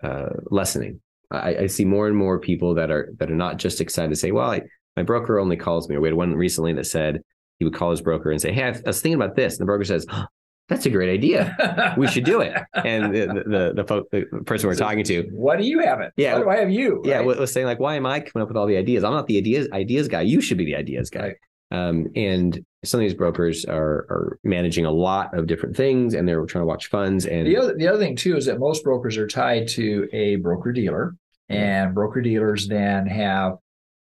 uh, 0.03 0.29
lessening. 0.45 1.01
I, 1.31 1.55
I, 1.57 1.67
see 1.67 1.83
more 1.83 2.07
and 2.07 2.15
more 2.15 2.39
people 2.39 2.73
that 2.75 2.89
are 2.89 3.09
that 3.17 3.29
are 3.29 3.35
not 3.35 3.57
just 3.57 3.81
excited 3.81 4.09
to 4.09 4.15
say, 4.15 4.31
"Well, 4.31 4.49
I, 4.49 4.61
my 4.95 5.03
broker 5.03 5.39
only 5.39 5.57
calls 5.57 5.89
me." 5.89 5.95
Or 5.95 6.01
we 6.01 6.07
had 6.07 6.15
one 6.15 6.35
recently 6.35 6.73
that 6.73 6.85
said 6.85 7.21
he 7.59 7.65
would 7.65 7.73
call 7.73 7.91
his 7.91 8.01
broker 8.01 8.31
and 8.31 8.41
say, 8.41 8.53
"Hey, 8.53 8.63
I 8.63 8.79
was 8.85 9.01
thinking 9.01 9.21
about 9.21 9.35
this," 9.35 9.55
and 9.55 9.61
the 9.61 9.65
broker 9.65 9.83
says, 9.83 10.05
oh, 10.09 10.25
"That's 10.69 10.85
a 10.85 10.89
great 10.89 11.13
idea. 11.13 11.95
We 11.97 12.07
should 12.07 12.23
do 12.23 12.39
it." 12.39 12.53
And 12.73 13.13
the 13.13 13.43
the 13.45 13.73
the, 13.75 13.83
folk, 13.83 14.09
the 14.11 14.25
person 14.45 14.67
we're 14.69 14.75
so, 14.75 14.85
talking 14.85 15.03
to, 15.03 15.23
what 15.31 15.59
do 15.59 15.65
you 15.65 15.79
have 15.79 15.99
it? 15.99 16.13
Yeah, 16.15 16.35
what 16.35 16.43
do 16.43 16.49
I 16.49 16.57
have 16.57 16.71
you? 16.71 17.01
Yeah, 17.03 17.17
right? 17.17 17.25
was 17.25 17.51
saying 17.51 17.65
like, 17.65 17.79
"Why 17.79 17.95
am 17.95 18.05
I 18.05 18.21
coming 18.21 18.43
up 18.43 18.47
with 18.47 18.57
all 18.57 18.67
the 18.67 18.77
ideas? 18.77 19.03
I'm 19.03 19.13
not 19.13 19.27
the 19.27 19.37
ideas 19.37 19.67
ideas 19.73 20.07
guy. 20.07 20.21
You 20.21 20.39
should 20.39 20.57
be 20.57 20.65
the 20.65 20.75
ideas 20.75 21.09
guy." 21.09 21.21
Right. 21.21 21.35
Um, 21.71 22.07
and 22.15 22.63
some 22.85 22.99
of 22.99 23.03
these 23.03 23.13
brokers 23.13 23.65
are 23.65 24.05
are 24.09 24.39
managing 24.43 24.85
a 24.85 24.91
lot 24.91 25.37
of 25.37 25.47
different 25.47 25.75
things 25.75 26.13
and 26.13 26.27
they're 26.27 26.45
trying 26.45 26.61
to 26.61 26.67
watch 26.67 26.87
funds 26.87 27.25
and 27.25 27.45
the 27.45 27.57
other 27.57 27.75
the 27.75 27.87
other 27.87 27.97
thing 27.97 28.15
too 28.15 28.37
is 28.37 28.45
that 28.45 28.59
most 28.59 28.83
brokers 28.83 29.17
are 29.17 29.27
tied 29.27 29.67
to 29.67 30.07
a 30.13 30.37
broker 30.37 30.71
dealer 30.71 31.15
and 31.49 31.93
broker 31.93 32.21
dealers 32.21 32.67
then 32.67 33.05
have 33.05 33.57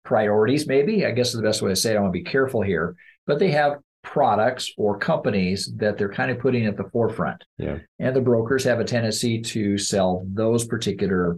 priorities 0.05 0.67
maybe. 0.67 1.07
I 1.07 1.13
guess 1.13 1.29
is 1.29 1.37
the 1.37 1.43
best 1.43 1.63
way 1.63 1.71
to 1.71 1.77
say 1.77 1.93
it. 1.93 1.97
I 1.97 2.01
want 2.01 2.13
to 2.13 2.19
be 2.19 2.25
careful 2.25 2.61
here 2.61 2.95
but 3.27 3.39
they 3.39 3.51
have 3.53 3.79
products 4.07 4.73
or 4.79 4.97
companies 4.97 5.71
that 5.77 5.99
they're 5.99 6.13
kind 6.13 6.31
of 6.31 6.39
putting 6.39 6.65
at 6.67 6.77
the 6.77 6.89
forefront. 6.93 7.43
Yeah. 7.59 7.79
And 7.99 8.15
the 8.15 8.21
brokers 8.21 8.63
have 8.63 8.79
a 8.79 8.85
tendency 8.85 9.41
to 9.43 9.77
sell 9.77 10.25
those 10.33 10.65
particular 10.65 11.37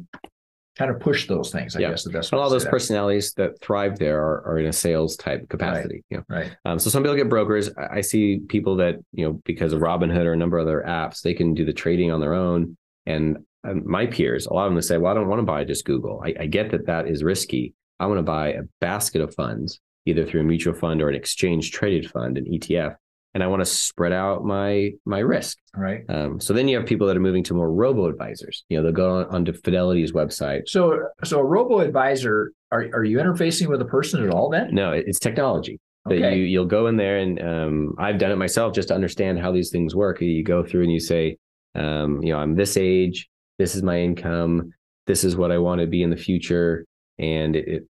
kind 0.79 0.91
of 0.91 1.01
push 1.01 1.27
those 1.27 1.51
things. 1.51 1.75
I 1.75 1.81
yeah. 1.81 1.91
guess 1.91 2.05
the 2.05 2.11
best. 2.11 2.31
Well, 2.31 2.41
all 2.41 2.49
those 2.49 2.65
that. 2.65 2.71
personalities 2.71 3.35
that 3.35 3.61
thrive 3.61 3.99
there 3.99 4.21
are, 4.21 4.47
are 4.47 4.59
in 4.59 4.67
a 4.67 4.73
sales 4.73 5.17
type 5.17 5.49
capacity. 5.49 5.97
Right. 5.97 6.05
You 6.11 6.17
know? 6.19 6.25
Right. 6.29 6.57
Um, 6.65 6.79
so 6.79 6.89
some 6.89 7.03
people 7.03 7.17
get 7.17 7.29
brokers. 7.29 7.69
I 7.77 8.01
see 8.01 8.39
people 8.49 8.77
that 8.77 8.97
you 9.13 9.27
know 9.27 9.41
because 9.45 9.73
of 9.73 9.81
Robinhood 9.81 10.25
or 10.25 10.33
a 10.33 10.37
number 10.37 10.57
of 10.57 10.67
other 10.67 10.85
apps, 10.87 11.21
they 11.21 11.35
can 11.35 11.53
do 11.53 11.65
the 11.65 11.73
trading 11.73 12.13
on 12.13 12.21
their 12.21 12.35
own. 12.35 12.77
And 13.07 13.39
my 13.65 14.07
peers, 14.07 14.47
a 14.47 14.55
lot 14.55 14.67
of 14.67 14.73
them 14.73 14.81
say, 14.81 14.99
"Well, 14.99 15.11
I 15.11 15.15
don't 15.15 15.29
want 15.29 15.41
to 15.41 15.47
buy 15.47 15.65
just 15.65 15.85
Google. 15.85 16.23
I, 16.25 16.35
I 16.41 16.47
get 16.47 16.71
that 16.71 16.87
that 16.87 17.09
is 17.09 17.25
risky. 17.25 17.75
I 17.99 18.07
want 18.07 18.19
to 18.19 18.23
buy 18.23 18.51
a 18.51 18.63
basket 18.81 19.21
of 19.21 19.35
funds, 19.35 19.81
either 20.07 20.25
through 20.25 20.43
a 20.43 20.45
mutual 20.45 20.75
fund 20.75 21.03
or 21.03 21.09
an 21.09 21.17
exchange 21.17 21.73
traded 21.73 22.11
fund, 22.11 22.39
an 22.39 22.45
ETF." 22.45 22.95
And 23.35 23.43
I 23.43 23.47
want 23.47 23.61
to 23.61 23.67
spread 23.67 24.13
out 24.13 24.45
my 24.45 24.91
my 25.05 25.21
risk. 25.21 25.59
Right. 25.77 26.03
Um, 26.09 26.41
so 26.41 26.53
then 26.53 26.69
you 26.69 26.77
have 26.77 26.87
people 26.87 27.07
that 27.07 27.17
are 27.17 27.21
moving 27.21 27.45
to 27.45 27.55
more 27.55 27.73
robo 27.73 28.07
advisors. 28.07 28.65
You 28.69 28.79
know, 28.79 28.85
they'll 28.85 28.93
go 28.93 29.19
on, 29.19 29.27
onto 29.27 29.53
Fidelity's 29.53 30.13
website. 30.13 30.63
So 30.67 31.01
so 31.25 31.39
a 31.39 31.45
robo 31.45 31.81
advisor, 31.81 32.53
are 32.73 32.87
are 32.93 33.05
you 33.05 33.19
interfacing 33.19 33.69
with 33.69 33.81
a 33.81 33.87
person 33.87 34.25
at 34.25 34.31
all 34.31 34.51
then? 34.51 34.75
No, 34.75 34.93
it's 34.93 35.19
technology. 35.19 35.79
Okay. 36.07 36.21
That 36.21 36.37
you 36.37 36.45
you'll 36.45 36.67
go 36.67 36.87
in 36.87 36.97
there 36.97 37.19
and 37.19 37.41
um, 37.43 37.95
I've 37.99 38.19
done 38.19 38.31
it 38.31 38.37
myself 38.37 38.75
just 38.75 38.89
to 38.89 38.95
understand 38.95 39.39
how 39.39 39.53
these 39.53 39.71
things 39.71 39.95
work. 39.95 40.21
You 40.21 40.43
go 40.43 40.65
through 40.65 40.85
and 40.85 40.93
you 40.93 41.01
say, 41.01 41.37
um, 41.75 42.23
you 42.23 42.33
know, 42.33 42.39
I'm 42.39 42.55
this 42.55 42.77
age, 42.77 43.29
this 43.59 43.75
is 43.77 43.83
my 43.83 44.01
income, 44.01 44.71
this 45.07 45.23
is 45.23 45.37
what 45.37 45.53
I 45.53 45.59
want 45.59 45.81
to 45.81 45.87
be 45.87 46.03
in 46.03 46.11
the 46.11 46.17
future, 46.17 46.87
and 47.19 47.55
it, 47.55 47.69
it 47.69 47.89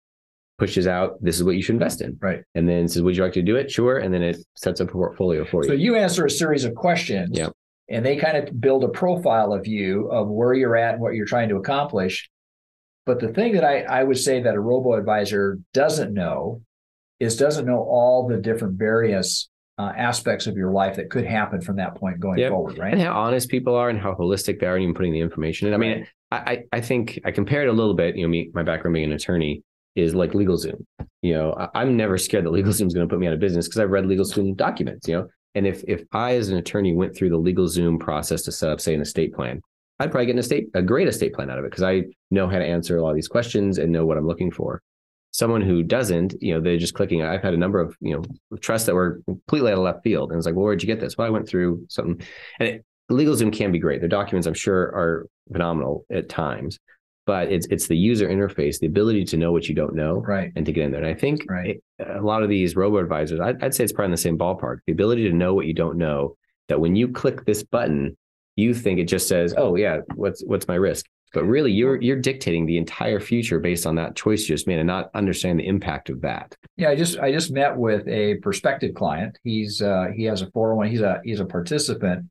pushes 0.59 0.87
out 0.87 1.23
this 1.23 1.37
is 1.37 1.45
what 1.45 1.57
you 1.57 1.63
should 1.63 1.75
invest 1.75 2.01
in. 2.01 2.17
Right. 2.21 2.43
And 2.55 2.69
then 2.69 2.87
says, 2.89 3.03
Would 3.03 3.17
you 3.17 3.23
like 3.23 3.33
to 3.35 3.43
do 3.43 3.57
it? 3.57 3.71
Sure. 3.71 3.99
And 3.99 4.13
then 4.15 4.23
it 4.23 4.37
sets 4.57 4.81
up 4.81 4.89
a 4.89 4.93
portfolio 4.93 5.45
for 5.45 5.63
you 5.65 5.69
So 5.69 5.75
you. 5.75 5.97
answer 5.97 6.25
a 6.25 6.31
series 6.31 6.65
of 6.65 6.75
questions. 6.75 7.37
Yep. 7.37 7.53
And 7.91 8.05
they 8.07 8.17
kind 8.17 8.37
of 8.37 8.61
build 8.61 8.83
a 8.85 8.89
profile 8.89 9.53
of 9.53 9.67
you 9.67 10.09
of 10.11 10.29
where 10.29 10.55
you're 10.55 10.77
at 10.77 10.95
and 10.95 11.03
what 11.03 11.15
you're 11.15 11.27
trying 11.27 11.49
to 11.51 11.57
accomplish. 11.57 12.31
But 13.05 13.21
the 13.21 13.29
thing 13.29 13.53
that 13.55 13.65
I, 13.65 13.81
I 13.83 14.03
would 14.05 14.17
say 14.19 14.43
that 14.43 14.55
a 14.55 14.61
robo 14.61 14.95
advisor 14.95 15.59
doesn't 15.75 16.15
know 16.15 16.63
is 17.21 17.37
doesn't 17.37 17.67
know 17.67 17.79
all 17.81 18.27
the 18.27 18.39
different 18.39 18.79
various 18.79 19.49
uh, 19.77 19.93
aspects 19.97 20.47
of 20.47 20.57
your 20.57 20.71
life 20.73 20.97
that 20.97 21.11
could 21.11 21.27
happen 21.27 21.61
from 21.61 21.77
that 21.77 21.97
point 21.97 22.21
going 22.21 22.39
Yep. 22.39 22.51
forward, 22.53 22.79
right? 22.79 22.93
And 22.93 23.03
how 23.03 23.13
honest 23.13 23.51
people 23.51 23.75
are 23.75 23.91
and 23.91 23.99
how 24.01 24.15
holistic 24.15 24.61
they 24.61 24.67
are 24.67 24.77
in 24.77 24.83
even 24.85 24.95
putting 24.95 25.13
the 25.13 25.21
information 25.21 25.69
in. 25.69 25.75
I 25.75 25.77
mean, 25.79 26.07
I, 26.31 26.37
I 26.37 26.65
I 26.75 26.81
think 26.81 27.21
I 27.25 27.33
compare 27.33 27.63
it 27.63 27.69
a 27.69 27.73
little 27.73 27.95
bit, 27.95 28.17
you 28.17 28.23
know, 28.23 28.29
me, 28.29 28.51
my 28.55 28.63
background 28.63 28.95
being 28.95 29.07
an 29.07 29.13
attorney 29.13 29.63
is 29.95 30.15
like 30.15 30.33
LegalZoom. 30.33 30.85
You 31.23 31.35
know, 31.35 31.55
I, 31.59 31.81
I'm 31.81 31.97
never 31.97 32.19
scared 32.19 32.45
that 32.45 32.51
LegalZoom 32.51 32.87
is 32.87 32.95
going 32.95 33.09
to 33.09 33.13
put 33.13 33.19
me 33.19 33.27
out 33.27 33.33
of 33.33 33.41
business 33.41 33.67
because 33.67 33.81
I've 33.81 33.91
read 33.91 34.05
LegalZoom 34.05 34.57
documents, 34.57 35.09
you 35.09 35.17
know. 35.17 35.29
And 35.55 35.67
if 35.67 35.85
if 35.87 36.03
I 36.13 36.35
as 36.35 36.49
an 36.49 36.57
attorney 36.57 36.95
went 36.95 37.15
through 37.17 37.31
the 37.31 37.39
LegalZoom 37.39 38.01
process 38.01 38.43
to 38.43 38.53
set 38.53 38.71
up, 38.71 38.81
say, 38.81 38.95
an 38.95 39.01
estate 39.01 39.33
plan, 39.35 39.61
I'd 40.01 40.11
probably 40.11 40.27
get 40.27 40.33
an 40.33 40.39
estate, 40.39 40.67
a 40.75 40.83
great 40.83 41.07
estate 41.07 41.33
plan 41.33 41.51
out 41.51 41.59
of 41.59 41.65
it 41.65 41.71
because 41.71 41.85
I 41.85 42.05
know 42.31 42.49
how 42.49 42.59
to 42.59 42.65
answer 42.65 42.97
a 42.97 43.03
lot 43.03 43.11
of 43.11 43.15
these 43.15 43.29
questions 43.29 43.79
and 43.79 43.93
know 43.93 44.05
what 44.05 44.19
I'm 44.19 44.27
looking 44.27 44.51
for. 44.51 44.83
Someone 45.31 45.63
who 45.63 45.83
doesn't, 45.83 46.35
you 46.41 46.55
know, 46.55 46.61
they're 46.61 46.79
just 46.79 46.95
clicking. 46.95 47.23
I've 47.23 47.43
had 47.43 47.55
a 47.55 47.59
number 47.59 47.81
of, 47.81 47.97
you 48.01 48.15
know, 48.15 48.59
trusts 48.59 48.87
that 48.87 48.95
were 48.95 49.21
completely 49.27 49.73
out 49.73 49.79
of 49.79 49.85
left 49.85 50.03
field. 50.05 50.31
And 50.31 50.39
it's 50.39 50.47
like, 50.47 50.55
well, 50.55 50.65
where'd 50.65 50.83
you 50.83 50.87
get 50.87 51.01
this? 51.01 51.17
Well, 51.17 51.27
I 51.27 51.31
went 51.31 51.49
through 51.49 51.87
something. 51.89 52.25
And 52.61 52.69
it, 52.69 52.85
LegalZoom 53.11 53.53
can 53.53 53.73
be 53.73 53.79
great. 53.79 54.01
Their 54.01 54.09
documents, 54.09 54.47
I'm 54.47 54.55
sure, 54.55 54.81
are 54.81 55.27
phenomenal 55.53 56.07
at 56.11 56.29
times, 56.29 56.79
but 57.27 57.51
it's 57.51 57.67
it's 57.71 57.87
the 57.87 57.97
user 57.97 58.29
interface, 58.29 58.79
the 58.79 58.87
ability 58.87 59.25
to 59.27 59.37
know 59.37 59.53
what 59.53 59.69
you 59.69 59.75
don't 59.75 59.95
know, 59.95 60.17
Right. 60.21 60.53
and 60.57 60.67
to 60.67 60.73
get 60.73 60.85
in 60.85 60.91
there. 60.93 61.01
And 61.03 61.09
I 61.09 61.15
think 61.15 61.45
Right. 61.49 61.81
a 61.99 62.21
lot 62.21 62.43
of 62.43 62.49
these 62.49 62.77
robo 62.77 62.99
advisors, 62.99 63.41
I'd, 63.41 63.63
I'd 63.63 63.75
say 63.75 63.85
it's 63.85 63.93
probably 63.93 64.07
in 64.07 64.11
the 64.13 64.17
same 64.17 64.39
ballpark. 64.39 64.79
The 64.87 64.93
ability 64.93 65.29
to 65.29 65.35
know 65.35 65.55
what 65.55 65.67
you 65.67 65.75
don't 65.75 65.97
know. 65.99 66.37
That 66.69 66.81
when 66.81 66.97
you 66.97 67.09
click 67.09 67.45
this 67.45 67.63
button, 67.63 68.17
you 68.57 68.73
think 68.73 68.99
it 68.99 69.05
just 69.09 69.29
says, 69.29 69.55
"Oh 69.57 69.77
yeah, 69.77 69.99
what's 70.15 70.43
what's 70.47 70.67
my 70.69 70.77
risk?" 70.77 71.05
But 71.35 71.45
really, 71.45 71.73
you're 71.73 72.01
you're 72.01 72.21
dictating 72.21 72.65
the 72.65 72.79
entire 72.79 73.19
future 73.21 73.59
based 73.59 73.87
on 73.87 73.97
that 73.97 74.15
choice 74.17 74.43
you 74.43 74.55
just 74.55 74.67
made, 74.67 74.79
and 74.79 74.87
not 74.87 75.11
understanding 75.15 75.65
the 75.65 75.69
impact 75.69 76.09
of 76.09 76.21
that. 76.23 76.57
Yeah, 76.77 76.91
I 76.91 76.95
just 76.97 77.19
I 77.19 77.33
just 77.33 77.51
met 77.53 77.77
with 77.77 78.07
a 78.09 78.37
prospective 78.37 78.95
client. 78.95 79.39
He's 79.45 79.83
uh 79.83 80.07
he 80.15 80.25
has 80.25 80.41
a 80.43 80.51
401, 80.53 80.89
he's 80.91 81.01
a 81.01 81.21
he's 81.25 81.41
a 81.41 81.45
participant 81.45 82.27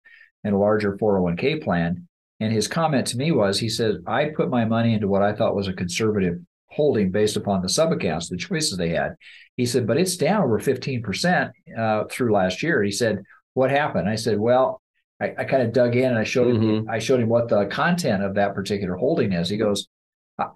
in 0.46 0.54
a 0.54 0.58
larger 0.58 0.98
401k 0.98 1.62
plan. 1.62 2.08
And 2.44 2.52
his 2.52 2.68
comment 2.68 3.08
to 3.08 3.18
me 3.18 3.32
was 3.32 3.58
he 3.58 3.70
said, 3.70 3.96
I 4.06 4.26
put 4.36 4.50
my 4.50 4.66
money 4.66 4.94
into 4.94 5.08
what 5.08 5.22
I 5.24 5.34
thought 5.34 5.56
was 5.56 5.70
a 5.70 5.74
conservative 5.74 6.40
holding 6.68 7.10
based 7.10 7.38
upon 7.38 7.62
the 7.62 7.70
sub 7.70 7.94
accounts, 7.94 8.28
the 8.28 8.36
choices 8.36 8.78
they 8.78 8.90
had. 8.90 9.16
He 9.56 9.66
said, 9.66 9.88
but 9.88 9.98
it's 9.98 10.18
down 10.18 10.44
over 10.44 10.60
15% 10.60 11.52
uh, 11.78 12.04
through 12.12 12.34
last 12.34 12.62
year. 12.62 12.84
He 12.84 12.92
said, 12.92 13.24
What 13.54 13.72
happened? 13.72 14.10
I 14.10 14.16
said, 14.16 14.40
Well, 14.40 14.82
I, 15.22 15.34
I 15.38 15.44
kind 15.46 15.64
of 15.64 15.72
dug 15.72 15.96
in 15.96 16.06
and 16.10 16.18
I 16.18 16.26
showed 16.26 16.56
him 16.56 16.88
I 16.90 17.00
showed 17.00 17.22
him 17.22 17.30
what 17.30 17.48
the 17.48 17.66
content 17.68 18.24
of 18.24 18.36
that 18.36 18.56
particular 18.56 18.96
holding 18.96 19.32
is. 19.32 19.48
He 19.48 19.56
goes, 19.58 19.88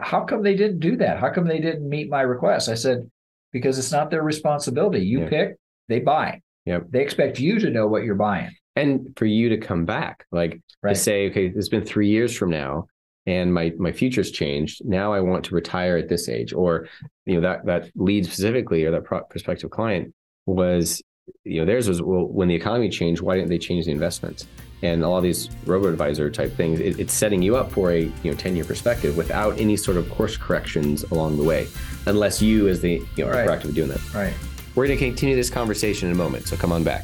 How 0.02 0.26
come 0.26 0.44
they 0.44 0.56
didn't 0.56 0.80
do 0.80 0.98
that? 0.98 1.20
How 1.20 1.30
come 1.30 1.48
they 1.48 1.60
didn't 1.62 1.88
meet 1.88 2.10
my 2.10 2.22
request? 2.22 2.68
I 2.68 2.76
said, 2.76 3.10
Because 3.54 3.80
it's 3.80 3.94
not 3.94 4.10
their 4.12 4.24
responsibility. 4.24 5.06
You 5.06 5.22
Yeah. 5.22 5.30
pick, 5.30 5.56
they 5.88 6.00
buy. 6.00 6.42
Yep. 6.66 6.88
They 6.90 7.02
expect 7.02 7.40
you 7.40 7.60
to 7.60 7.70
know 7.70 7.88
what 7.88 8.04
you're 8.04 8.16
buying. 8.16 8.52
And 8.78 9.14
for 9.18 9.26
you 9.26 9.50
to 9.50 9.58
come 9.58 9.86
back 9.86 10.26
like 10.32 10.62
Right. 10.84 10.96
to 10.96 11.00
say 11.00 11.30
okay 11.30 11.48
it's 11.48 11.70
been 11.70 11.84
three 11.86 12.08
years 12.10 12.36
from 12.36 12.50
now 12.52 12.88
and 13.26 13.54
my 13.54 13.74
my 13.78 13.92
future's 13.92 14.32
changed 14.32 14.86
now 14.86 15.12
i 15.14 15.20
want 15.20 15.44
to 15.46 15.56
retire 15.56 15.98
at 15.98 16.08
this 16.08 16.30
age 16.30 16.54
or 16.54 16.88
you 17.26 17.36
know 17.36 17.42
that 17.42 17.66
that 17.66 17.90
lead 17.96 18.26
specifically 18.26 18.86
or 18.86 18.92
that 18.92 19.04
pro- 19.04 19.24
prospective 19.24 19.70
client 19.72 20.14
was 20.46 21.02
you 21.44 21.60
know 21.60 21.66
theirs 21.66 21.88
was 21.90 22.02
well 22.02 22.26
when 22.26 22.48
the 22.48 22.56
economy 22.56 22.90
changed 22.90 23.22
why 23.22 23.36
didn't 23.36 23.50
they 23.50 23.58
change 23.58 23.86
the 23.86 23.92
investments 23.92 24.48
and 24.84 25.04
all 25.04 25.20
these 25.20 25.50
robo 25.66 25.88
advisor 25.90 26.30
type 26.30 26.54
things 26.54 26.80
it, 26.80 27.00
it's 27.00 27.12
setting 27.14 27.42
you 27.42 27.56
up 27.58 27.72
for 27.72 27.92
a 27.92 28.02
you 28.24 28.32
know 28.32 28.34
10 28.34 28.56
year 28.56 28.64
perspective 28.64 29.18
without 29.18 29.60
any 29.60 29.76
sort 29.76 29.98
of 29.98 30.10
course 30.12 30.38
corrections 30.38 31.04
along 31.12 31.36
the 31.36 31.44
way 31.44 31.68
unless 32.06 32.42
you 32.42 32.68
as 32.70 32.80
the 32.82 33.02
you 33.18 33.26
know 33.26 33.32
are 33.32 33.34
Right. 33.34 33.48
proactive 33.50 33.74
doing 33.74 33.90
that 33.90 34.14
Right. 34.14 34.34
we're 34.76 34.88
going 34.88 34.98
to 35.00 35.06
continue 35.06 35.36
this 35.36 35.50
conversation 35.50 36.08
in 36.08 36.14
a 36.14 36.18
moment 36.18 36.48
so 36.48 36.56
come 36.56 36.72
on 36.72 36.84
back 36.84 37.04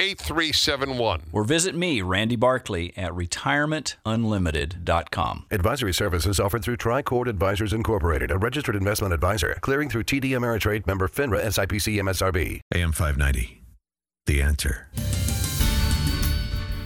8371. 0.00 1.24
Or 1.30 1.44
visit 1.44 1.74
me, 1.74 2.00
Randy 2.00 2.36
Barkley, 2.36 2.94
at 2.96 3.12
retirementunlimited.com. 3.12 5.46
Advisory 5.50 5.92
services 5.92 6.40
offered 6.40 6.64
through 6.64 6.78
Tricord 6.78 7.26
Advisors 7.26 7.74
Incorporated, 7.74 8.30
a 8.30 8.38
registered 8.38 8.76
investment 8.76 9.12
advisor, 9.12 9.58
clearing 9.60 9.90
through 9.90 10.04
TD 10.04 10.30
Ameritrade 10.30 10.86
member 10.86 11.06
FINRA 11.06 11.44
SIPC 11.44 12.00
MSRB. 12.00 12.60
AM 12.74 12.92
590. 12.92 13.62
The 14.26 14.40
answer. 14.40 14.88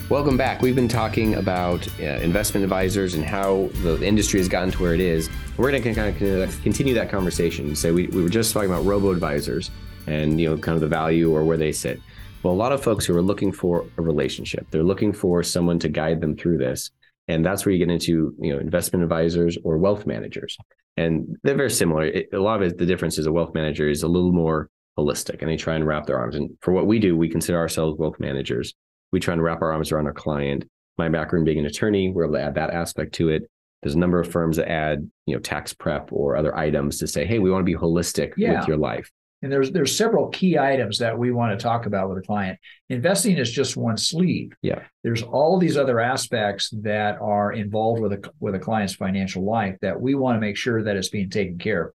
Welcome 0.09 0.37
back. 0.37 0.61
We've 0.61 0.75
been 0.75 0.87
talking 0.87 1.33
about 1.35 1.87
uh, 1.99 2.03
investment 2.03 2.63
advisors 2.63 3.15
and 3.15 3.25
how 3.25 3.69
the 3.81 3.99
industry 4.03 4.39
has 4.39 4.47
gotten 4.47 4.69
to 4.71 4.81
where 4.81 4.93
it 4.93 4.99
is. 4.99 5.31
We're 5.57 5.71
going 5.71 5.81
to 5.81 5.95
kind 5.95 6.21
of 6.21 6.61
continue 6.61 6.93
that 6.93 7.09
conversation. 7.09 7.75
So 7.75 7.91
we, 7.91 8.05
we 8.07 8.21
were 8.21 8.29
just 8.29 8.53
talking 8.53 8.69
about 8.69 8.85
robo 8.85 9.11
advisors 9.11 9.71
and 10.05 10.39
you 10.39 10.47
know 10.47 10.57
kind 10.57 10.75
of 10.75 10.81
the 10.81 10.87
value 10.87 11.33
or 11.33 11.43
where 11.43 11.57
they 11.57 11.71
sit. 11.71 11.99
Well, 12.45 12.53
a 12.53 12.55
lot 12.55 12.71
of 12.73 12.83
folks 12.83 13.05
who 13.05 13.17
are 13.17 13.23
looking 13.23 13.51
for 13.51 13.87
a 13.97 14.03
relationship, 14.03 14.67
they're 14.69 14.83
looking 14.83 15.13
for 15.13 15.41
someone 15.41 15.79
to 15.79 15.89
guide 15.89 16.21
them 16.21 16.37
through 16.37 16.59
this, 16.59 16.91
and 17.27 17.43
that's 17.43 17.65
where 17.65 17.73
you 17.73 17.83
get 17.83 17.91
into 17.91 18.35
you 18.39 18.53
know 18.53 18.59
investment 18.59 19.01
advisors 19.01 19.57
or 19.63 19.79
wealth 19.79 20.05
managers, 20.05 20.55
and 20.95 21.37
they're 21.41 21.55
very 21.55 21.71
similar. 21.71 22.03
It, 22.03 22.29
a 22.33 22.39
lot 22.39 22.61
of 22.61 22.67
it, 22.67 22.77
the 22.77 22.85
difference 22.85 23.17
is 23.17 23.25
a 23.25 23.31
wealth 23.31 23.55
manager 23.55 23.89
is 23.89 24.03
a 24.03 24.07
little 24.07 24.31
more 24.31 24.69
holistic, 24.95 25.41
and 25.41 25.49
they 25.49 25.57
try 25.57 25.73
and 25.73 25.87
wrap 25.87 26.05
their 26.05 26.19
arms. 26.19 26.35
And 26.35 26.51
for 26.61 26.71
what 26.71 26.85
we 26.85 26.99
do, 26.99 27.17
we 27.17 27.29
consider 27.29 27.57
ourselves 27.57 27.97
wealth 27.97 28.19
managers 28.19 28.75
we 29.11 29.19
try 29.19 29.33
and 29.33 29.41
wrap 29.41 29.61
our 29.61 29.71
arms 29.71 29.91
around 29.91 30.07
our 30.07 30.13
client. 30.13 30.65
My 30.97 31.09
background 31.09 31.45
being 31.45 31.59
an 31.59 31.65
attorney, 31.65 32.09
we're 32.09 32.25
able 32.25 32.35
to 32.35 32.41
add 32.41 32.55
that 32.55 32.69
aspect 32.69 33.13
to 33.15 33.29
it. 33.29 33.49
There's 33.81 33.95
a 33.95 33.99
number 33.99 34.19
of 34.19 34.29
firms 34.29 34.57
that 34.57 34.69
add, 34.69 35.09
you 35.25 35.35
know, 35.35 35.39
tax 35.39 35.73
prep 35.73 36.09
or 36.11 36.35
other 36.35 36.55
items 36.57 36.99
to 36.99 37.07
say, 37.07 37.25
hey, 37.25 37.39
we 37.39 37.49
want 37.49 37.61
to 37.61 37.71
be 37.71 37.77
holistic 37.77 38.33
Yeah. 38.35 38.59
with 38.59 38.67
your 38.67 38.77
life. 38.77 39.09
And 39.45 39.51
there's 39.51 39.69
there's 39.69 39.95
several 39.95 40.29
key 40.29 40.57
items 40.57 40.97
that 40.97 41.19
we 41.19 41.31
want 41.31 41.51
to 41.51 41.63
talk 41.63 41.85
about 41.85 42.09
with 42.09 42.17
a 42.17 42.25
client. 42.25 42.57
Investing 42.89 43.37
is 43.37 43.51
just 43.51 43.77
one 43.77 43.95
sleeve. 43.95 44.51
Yeah. 44.63 44.81
There's 45.03 45.21
all 45.21 45.59
these 45.59 45.77
other 45.77 45.99
aspects 45.99 46.71
that 46.81 47.21
are 47.21 47.53
involved 47.53 48.01
with 48.01 48.13
a 48.13 48.31
with 48.39 48.55
a 48.55 48.59
client's 48.59 48.95
financial 48.95 49.45
life 49.45 49.77
that 49.83 50.01
we 50.01 50.15
want 50.15 50.35
to 50.35 50.39
make 50.39 50.57
sure 50.57 50.81
that 50.81 50.95
it's 50.95 51.09
being 51.09 51.29
taken 51.29 51.59
care 51.59 51.83
of. 51.83 51.93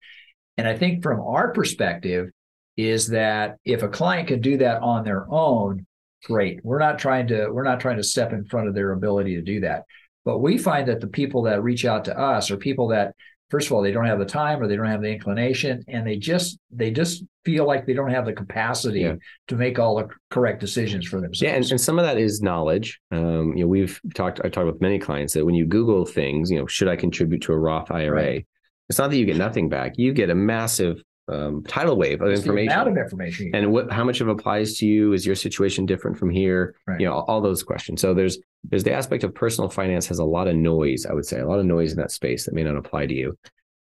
And 0.58 0.68
I 0.68 0.78
think 0.78 1.02
from 1.02 1.20
our 1.22 1.50
perspective 1.50 2.30
is 2.76 3.08
that 3.08 3.56
if 3.64 3.82
a 3.82 3.88
client 3.88 4.28
can 4.28 4.40
do 4.40 4.58
that 4.58 4.80
on 4.80 5.02
their 5.02 5.26
own, 5.28 5.86
great. 6.22 6.60
We're 6.62 6.78
not 6.78 7.00
trying 7.00 7.26
to 7.26 7.48
we're 7.50 7.64
not 7.64 7.80
trying 7.80 7.96
to 7.96 8.04
step 8.04 8.32
in 8.32 8.44
front 8.44 8.68
of 8.68 8.76
their 8.76 8.92
ability 8.92 9.34
to 9.34 9.42
do 9.42 9.62
that. 9.62 9.86
But 10.24 10.38
we 10.38 10.56
find 10.56 10.86
that 10.86 11.00
the 11.00 11.08
people 11.08 11.42
that 11.42 11.64
reach 11.64 11.84
out 11.84 12.04
to 12.04 12.16
us 12.16 12.52
are 12.52 12.56
people 12.56 12.86
that 12.90 13.16
first 13.50 13.66
of 13.66 13.72
all 13.72 13.82
they 13.82 13.92
don't 13.92 14.06
have 14.06 14.18
the 14.18 14.24
time 14.24 14.62
or 14.62 14.66
they 14.66 14.76
don't 14.76 14.86
have 14.86 15.02
the 15.02 15.12
inclination 15.12 15.82
and 15.88 16.06
they 16.06 16.16
just 16.16 16.58
they 16.70 16.90
just 16.90 17.24
feel 17.44 17.66
like 17.66 17.86
they 17.86 17.92
don't 17.94 18.10
have 18.10 18.24
the 18.26 18.32
capacity 18.32 19.00
Yeah. 19.00 19.14
to 19.48 19.56
make 19.56 19.78
all 19.78 19.96
the 19.96 20.08
correct 20.30 20.60
decisions 20.60 21.06
for 21.06 21.16
themselves 21.20 21.42
Yeah, 21.42 21.56
and, 21.56 21.70
and 21.70 21.80
some 21.80 21.98
of 21.98 22.04
that 22.04 22.18
is 22.18 22.42
knowledge. 22.42 23.00
Um, 23.10 23.56
you 23.56 23.64
know, 23.64 23.68
we've 23.68 24.00
talked. 24.14 24.40
I 24.44 24.48
talked 24.48 24.66
with 24.66 24.80
many 24.80 24.98
clients 24.98 25.32
that 25.34 25.44
when 25.44 25.54
you 25.54 25.66
Google 25.66 26.04
things, 26.04 26.50
you 26.50 26.58
know, 26.58 26.66
should 26.66 26.88
I 26.88 26.96
contribute 26.96 27.42
to 27.42 27.52
a 27.52 27.58
Roth 27.58 27.90
IRA? 27.90 28.10
Right. 28.14 28.46
It's 28.88 28.98
not 28.98 29.10
that 29.10 29.16
you 29.16 29.24
get 29.24 29.36
nothing 29.36 29.68
back; 29.68 29.94
you 29.96 30.12
get 30.12 30.30
a 30.30 30.34
massive 30.34 31.02
um, 31.30 31.62
tidal 31.64 31.96
wave 31.96 32.20
of 32.20 32.30
information. 32.30 32.72
of 32.88 32.96
information 32.96 33.50
and 33.54 33.72
what 33.72 33.90
how 33.92 34.04
much 34.04 34.20
of 34.20 34.28
it 34.28 34.32
applies 34.32 34.78
to 34.78 34.86
you? 34.86 35.12
Is 35.12 35.24
your 35.24 35.34
situation 35.34 35.86
different 35.86 36.18
from 36.18 36.30
here? 36.30 36.74
Right. 36.86 37.00
you 37.00 37.06
know 37.06 37.14
all, 37.14 37.24
all 37.28 37.40
those 37.40 37.62
questions. 37.62 38.00
So 38.00 38.14
there's 38.14 38.38
there's 38.64 38.84
the 38.84 38.92
aspect 38.92 39.24
of 39.24 39.34
personal 39.34 39.70
finance 39.70 40.06
has 40.08 40.18
a 40.18 40.24
lot 40.24 40.46
of 40.46 40.54
noise 40.54 41.06
i 41.06 41.14
would 41.14 41.24
say 41.24 41.40
a 41.40 41.46
lot 41.46 41.58
of 41.58 41.64
noise 41.64 41.92
in 41.92 41.98
that 41.98 42.10
space 42.10 42.44
that 42.44 42.54
may 42.54 42.62
not 42.62 42.76
apply 42.76 43.06
to 43.06 43.14
you. 43.14 43.36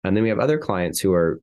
And 0.04 0.16
then 0.16 0.22
we 0.22 0.28
have 0.28 0.38
other 0.38 0.58
clients 0.58 1.00
who 1.00 1.12
are 1.12 1.40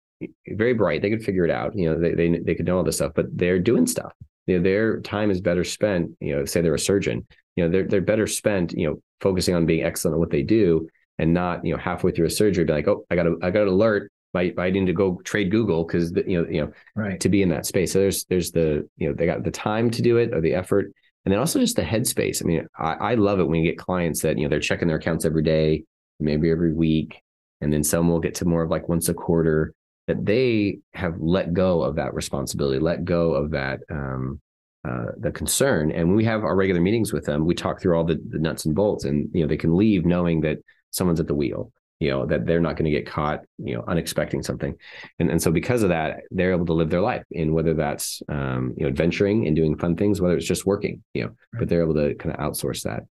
very 0.47 0.73
bright. 0.73 1.01
They 1.01 1.09
could 1.09 1.23
figure 1.23 1.45
it 1.45 1.51
out. 1.51 1.75
You 1.75 1.89
know 1.89 1.99
they 1.99 2.13
they, 2.13 2.39
they 2.39 2.55
could 2.55 2.65
know 2.65 2.77
all 2.77 2.83
this 2.83 2.97
stuff 2.97 3.13
but 3.15 3.25
they're 3.35 3.59
doing 3.59 3.87
stuff. 3.87 4.13
You 4.47 4.57
know 4.57 4.63
their 4.63 5.01
time 5.01 5.31
is 5.31 5.41
better 5.41 5.63
spent 5.63 6.11
you 6.19 6.35
know 6.35 6.45
say 6.45 6.61
they're 6.61 6.75
a 6.75 6.79
surgeon. 6.79 7.25
You 7.55 7.65
know 7.65 7.71
they're 7.71 7.87
they're 7.87 8.01
better 8.01 8.27
spent 8.27 8.73
you 8.73 8.87
know 8.87 9.01
focusing 9.21 9.55
on 9.55 9.65
being 9.65 9.83
excellent 9.83 10.15
at 10.15 10.19
what 10.19 10.29
they 10.29 10.43
do 10.43 10.87
and 11.17 11.33
not 11.33 11.65
you 11.65 11.73
know 11.73 11.79
halfway 11.79 12.11
through 12.11 12.25
a 12.25 12.29
surgery 12.29 12.65
be 12.65 12.73
like 12.73 12.87
oh 12.87 13.05
i 13.09 13.15
got 13.15 13.27
a 13.27 13.35
i 13.41 13.49
got 13.49 13.63
an 13.63 13.69
alert 13.69 14.11
I, 14.35 14.53
I 14.57 14.69
need 14.69 14.87
to 14.87 14.93
go 14.93 15.19
trade 15.23 15.51
Google 15.51 15.85
because 15.85 16.11
you 16.27 16.41
know 16.41 16.49
you 16.49 16.61
know 16.61 16.71
right 16.95 17.19
to 17.19 17.29
be 17.29 17.41
in 17.41 17.49
that 17.49 17.65
space. 17.65 17.93
So 17.93 17.99
there's 17.99 18.25
there's 18.25 18.51
the 18.51 18.87
you 18.97 19.07
know 19.07 19.15
they 19.15 19.25
got 19.25 19.43
the 19.43 19.51
time 19.51 19.89
to 19.91 20.01
do 20.01 20.17
it 20.17 20.33
or 20.33 20.41
the 20.41 20.53
effort, 20.53 20.91
and 21.25 21.31
then 21.31 21.39
also 21.39 21.59
just 21.59 21.75
the 21.75 21.81
headspace. 21.81 22.43
I 22.43 22.45
mean, 22.45 22.67
I, 22.77 22.93
I 22.93 23.15
love 23.15 23.39
it 23.39 23.47
when 23.47 23.61
you 23.61 23.69
get 23.69 23.77
clients 23.77 24.21
that 24.21 24.37
you 24.37 24.43
know 24.43 24.49
they're 24.49 24.59
checking 24.59 24.87
their 24.87 24.97
accounts 24.97 25.25
every 25.25 25.43
day, 25.43 25.83
maybe 26.19 26.49
every 26.51 26.73
week, 26.73 27.21
and 27.61 27.71
then 27.71 27.83
some 27.83 28.09
will 28.09 28.19
get 28.19 28.35
to 28.35 28.45
more 28.45 28.63
of 28.63 28.69
like 28.69 28.89
once 28.89 29.09
a 29.09 29.13
quarter. 29.13 29.73
That 30.07 30.23
they 30.23 30.79
have 30.93 31.15
let 31.19 31.53
go 31.53 31.81
of 31.81 31.95
that 31.95 32.13
responsibility, 32.13 32.77
let 32.79 33.05
go 33.05 33.33
of 33.33 33.49
that 33.51 33.79
um, 33.89 34.39
uh, 34.87 35.05
the 35.17 35.31
concern, 35.31 35.91
and 35.91 36.07
when 36.07 36.15
we 36.15 36.25
have 36.25 36.43
our 36.43 36.55
regular 36.55 36.79
meetings 36.79 37.11
with 37.11 37.25
them, 37.25 37.45
we 37.45 37.55
talk 37.55 37.81
through 37.81 37.97
all 37.97 38.03
the, 38.03 38.21
the 38.29 38.37
nuts 38.37 38.65
and 38.65 38.75
bolts, 38.75 39.05
and 39.05 39.29
you 39.33 39.41
know 39.41 39.47
they 39.47 39.57
can 39.57 39.75
leave 39.75 40.05
knowing 40.05 40.41
that 40.41 40.59
someone's 40.91 41.19
at 41.19 41.27
the 41.27 41.33
wheel 41.33 41.71
you 41.99 42.09
know 42.09 42.25
that 42.25 42.45
they're 42.45 42.59
not 42.59 42.75
going 42.75 42.85
to 42.85 42.91
get 42.91 43.07
caught 43.07 43.41
you 43.57 43.75
know 43.75 43.81
unexpecting 43.83 44.43
something 44.43 44.75
and, 45.19 45.29
and 45.29 45.41
so 45.41 45.51
because 45.51 45.81
of 45.83 45.89
that 45.89 46.21
they're 46.31 46.51
able 46.51 46.65
to 46.65 46.73
live 46.73 46.89
their 46.89 47.01
life 47.01 47.23
in 47.31 47.53
whether 47.53 47.73
that's 47.73 48.21
um, 48.29 48.73
you 48.77 48.83
know 48.83 48.89
adventuring 48.89 49.47
and 49.47 49.55
doing 49.55 49.77
fun 49.77 49.95
things 49.95 50.19
whether 50.19 50.35
it's 50.35 50.45
just 50.47 50.65
working 50.65 51.01
you 51.13 51.23
know 51.23 51.31
but 51.57 51.69
they're 51.69 51.83
able 51.83 51.93
to 51.93 52.13
kind 52.15 52.35
of 52.35 52.39
outsource 52.41 52.81
that 52.83 53.03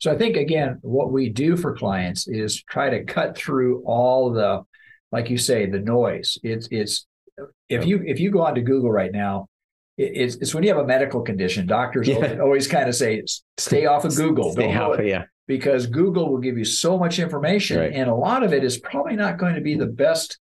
So 0.00 0.12
I 0.12 0.16
think 0.16 0.36
again, 0.36 0.78
what 0.82 1.10
we 1.10 1.28
do 1.28 1.56
for 1.56 1.74
clients 1.76 2.28
is 2.28 2.62
try 2.62 2.88
to 2.90 3.04
cut 3.04 3.36
through 3.36 3.82
all 3.84 4.30
the, 4.32 4.62
like 5.10 5.28
you 5.28 5.38
say, 5.38 5.66
the 5.66 5.80
noise. 5.80 6.38
It's 6.44 6.68
it's 6.70 7.06
if 7.68 7.84
you 7.84 8.02
if 8.06 8.20
you 8.20 8.30
go 8.30 8.42
onto 8.42 8.62
Google 8.62 8.92
right 8.92 9.10
now, 9.10 9.46
it's 9.96 10.36
it's 10.36 10.54
when 10.54 10.62
you 10.62 10.70
have 10.70 10.78
a 10.78 10.86
medical 10.86 11.22
condition. 11.22 11.66
Doctors 11.66 12.06
Yeah. 12.06 12.38
always, 12.40 12.68
kind 12.68 12.88
of 12.88 12.94
say, 12.94 13.22
stay 13.56 13.86
off 13.86 14.04
of 14.04 14.14
Google. 14.14 14.52
Stay 14.52 14.72
go 14.72 15.00
yeah 15.00 15.24
because 15.48 15.86
Google 15.86 16.30
will 16.30 16.38
give 16.38 16.56
you 16.56 16.64
so 16.64 16.96
much 16.96 17.18
information, 17.18 17.78
Right. 17.80 17.92
and 17.92 18.08
a 18.08 18.14
lot 18.14 18.44
of 18.44 18.52
it 18.52 18.62
is 18.62 18.78
probably 18.78 19.16
not 19.16 19.38
going 19.38 19.56
to 19.56 19.60
be 19.60 19.74
the 19.74 19.86
best 19.86 20.38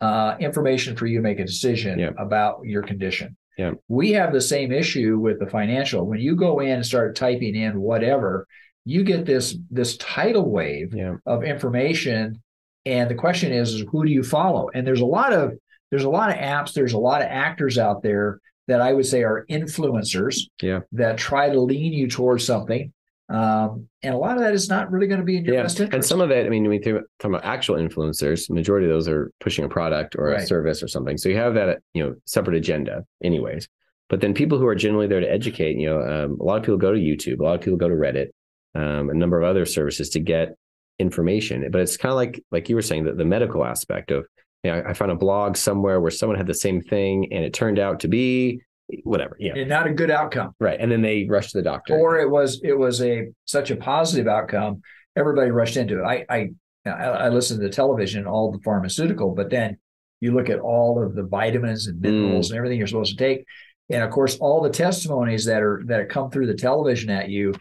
uh, 0.00 0.36
information 0.38 0.94
for 0.94 1.06
you 1.06 1.18
to 1.18 1.22
make 1.22 1.40
a 1.40 1.44
decision 1.44 1.98
Yeah. 1.98 2.10
about 2.18 2.60
your 2.62 2.82
condition. 2.82 3.36
Yeah. 3.56 3.72
We 3.88 4.12
have 4.12 4.32
the 4.32 4.40
same 4.40 4.70
issue 4.70 5.18
with 5.18 5.40
the 5.40 5.48
financial. 5.48 6.06
When 6.06 6.20
you 6.20 6.36
go 6.36 6.60
in 6.60 6.70
and 6.70 6.86
start 6.86 7.16
typing 7.16 7.56
in 7.56 7.80
whatever, 7.80 8.46
you 8.84 9.02
get 9.02 9.26
this 9.26 9.56
this 9.72 9.96
tidal 9.96 10.48
wave 10.48 10.94
yeah 10.94 11.16
of 11.26 11.42
information. 11.42 12.40
And 12.86 13.10
the 13.10 13.16
question 13.16 13.50
is, 13.52 13.74
is 13.74 13.84
who 13.90 14.04
do 14.06 14.12
you 14.12 14.22
follow? 14.22 14.70
And 14.72 14.86
there's 14.86 15.00
a 15.00 15.06
lot 15.06 15.32
of 15.32 15.54
there's 15.90 16.04
a 16.04 16.10
lot 16.10 16.30
of 16.30 16.36
apps, 16.36 16.74
there's 16.74 16.92
a 16.92 16.98
lot 16.98 17.20
of 17.22 17.26
actors 17.28 17.76
out 17.78 18.02
there 18.04 18.38
that 18.68 18.80
I 18.80 18.92
would 18.92 19.06
say 19.06 19.24
are 19.24 19.46
influencers 19.50 20.42
Yeah. 20.62 20.80
that 20.92 21.16
try 21.18 21.48
to 21.50 21.60
lean 21.60 21.92
you 21.92 22.06
towards 22.08 22.44
something. 22.44 22.92
Um, 23.28 23.88
and 24.02 24.14
a 24.14 24.16
lot 24.18 24.36
of 24.36 24.42
that 24.42 24.54
is 24.54 24.68
not 24.70 24.90
really 24.90 25.06
going 25.06 25.20
to 25.20 25.24
be 25.26 25.36
in 25.36 25.44
your 25.44 25.56
yeah 25.56 25.62
best 25.62 25.80
interest. 25.80 25.94
and 25.94 26.02
some 26.02 26.22
of 26.22 26.30
it 26.30 26.46
i 26.46 26.48
mean 26.48 26.66
we 26.66 26.78
think 26.78 27.02
talking 27.18 27.34
about 27.34 27.44
actual 27.44 27.76
influencers 27.76 28.48
majority 28.48 28.86
of 28.86 28.90
those 28.90 29.06
are 29.06 29.30
pushing 29.38 29.66
a 29.66 29.68
product 29.68 30.16
or 30.16 30.32
a 30.32 30.46
service 30.46 30.82
or 30.82 30.88
something. 30.88 31.18
So 31.18 31.28
you 31.28 31.36
have 31.36 31.54
that 31.54 31.80
you 31.92 32.02
know 32.02 32.14
separate 32.24 32.56
agenda 32.56 33.04
anyways. 33.22 33.68
But 34.08 34.22
then 34.22 34.32
people 34.32 34.58
who 34.58 34.66
are 34.66 34.74
generally 34.74 35.06
there 35.06 35.20
to 35.20 35.30
educate 35.30 35.76
you 35.76 35.90
know 35.90 36.00
um, 36.00 36.38
a 36.40 36.44
lot 36.44 36.56
of 36.56 36.62
people 36.62 36.78
go 36.78 36.92
to 36.92 36.98
youtube 36.98 37.40
a 37.40 37.42
lot 37.42 37.54
of 37.56 37.60
people 37.60 37.76
go 37.76 37.88
to 37.88 37.94
reddit 37.94 38.28
um, 38.74 39.10
a 39.10 39.14
number 39.14 39.40
of 39.40 39.48
other 39.48 39.66
services 39.66 40.08
to 40.10 40.20
get 40.20 40.54
information. 40.98 41.68
But 41.70 41.80
it's 41.80 41.96
kind 41.96 42.12
of 42.12 42.16
like 42.16 42.42
like 42.50 42.68
you 42.68 42.76
were 42.76 42.82
saying 42.82 43.04
that 43.04 43.16
the 43.16 43.24
medical 43.24 43.64
aspect 43.64 44.10
of 44.10 44.26
you 44.64 44.72
know, 44.72 44.82
I 44.86 44.92
found 44.94 45.12
a 45.12 45.16
blog 45.16 45.56
somewhere 45.56 46.00
where 46.00 46.10
someone 46.10 46.36
had 46.36 46.46
the 46.46 46.54
same 46.54 46.80
thing 46.80 47.32
and 47.32 47.44
it 47.44 47.52
turned 47.54 47.78
out 47.78 48.00
to 48.00 48.08
be 48.08 48.60
whatever 49.04 49.36
yeah. 49.38 49.52
And 49.54 49.68
not 49.68 49.86
a 49.86 49.92
good 49.92 50.10
outcome. 50.10 50.54
right 50.60 50.78
and 50.80 50.90
then 50.90 51.02
they 51.02 51.26
rushed 51.28 51.50
to 51.50 51.58
the 51.58 51.62
doctor. 51.62 51.98
Or 51.98 52.18
it 52.18 52.30
was 52.30 52.60
it 52.62 52.76
was 52.76 53.02
a 53.02 53.28
such 53.44 53.70
a 53.70 53.76
positive 53.76 54.26
outcome 54.26 54.82
everybody 55.16 55.50
rushed 55.50 55.76
into 55.76 56.00
it. 56.00 56.04
I 56.04 56.24
i 56.28 56.50
i, 56.86 56.90
I 56.90 57.28
listen 57.28 57.58
to 57.58 57.62
the 57.62 57.70
television 57.70 58.26
all 58.26 58.52
the 58.52 58.60
pharmaceutical 58.60 59.34
but 59.34 59.50
then 59.50 59.78
you 60.20 60.32
look 60.32 60.48
at 60.50 60.58
all 60.58 61.02
of 61.02 61.14
the 61.14 61.22
vitamins 61.22 61.86
and 61.86 61.98
mm. 61.98 62.10
minerals 62.10 62.50
and 62.50 62.58
everything 62.58 62.78
you're 62.78 62.88
supposed 62.88 63.16
to 63.16 63.24
take. 63.24 63.44
And 63.90 64.02
of 64.02 64.10
course 64.10 64.36
all 64.38 64.62
the 64.62 64.70
testimonies 64.70 65.44
that 65.44 65.62
are 65.62 65.82
that 65.86 66.08
come 66.08 66.30
through 66.30 66.46
the 66.46 66.54
television 66.54 67.10
at 67.10 67.28
you 67.28 67.54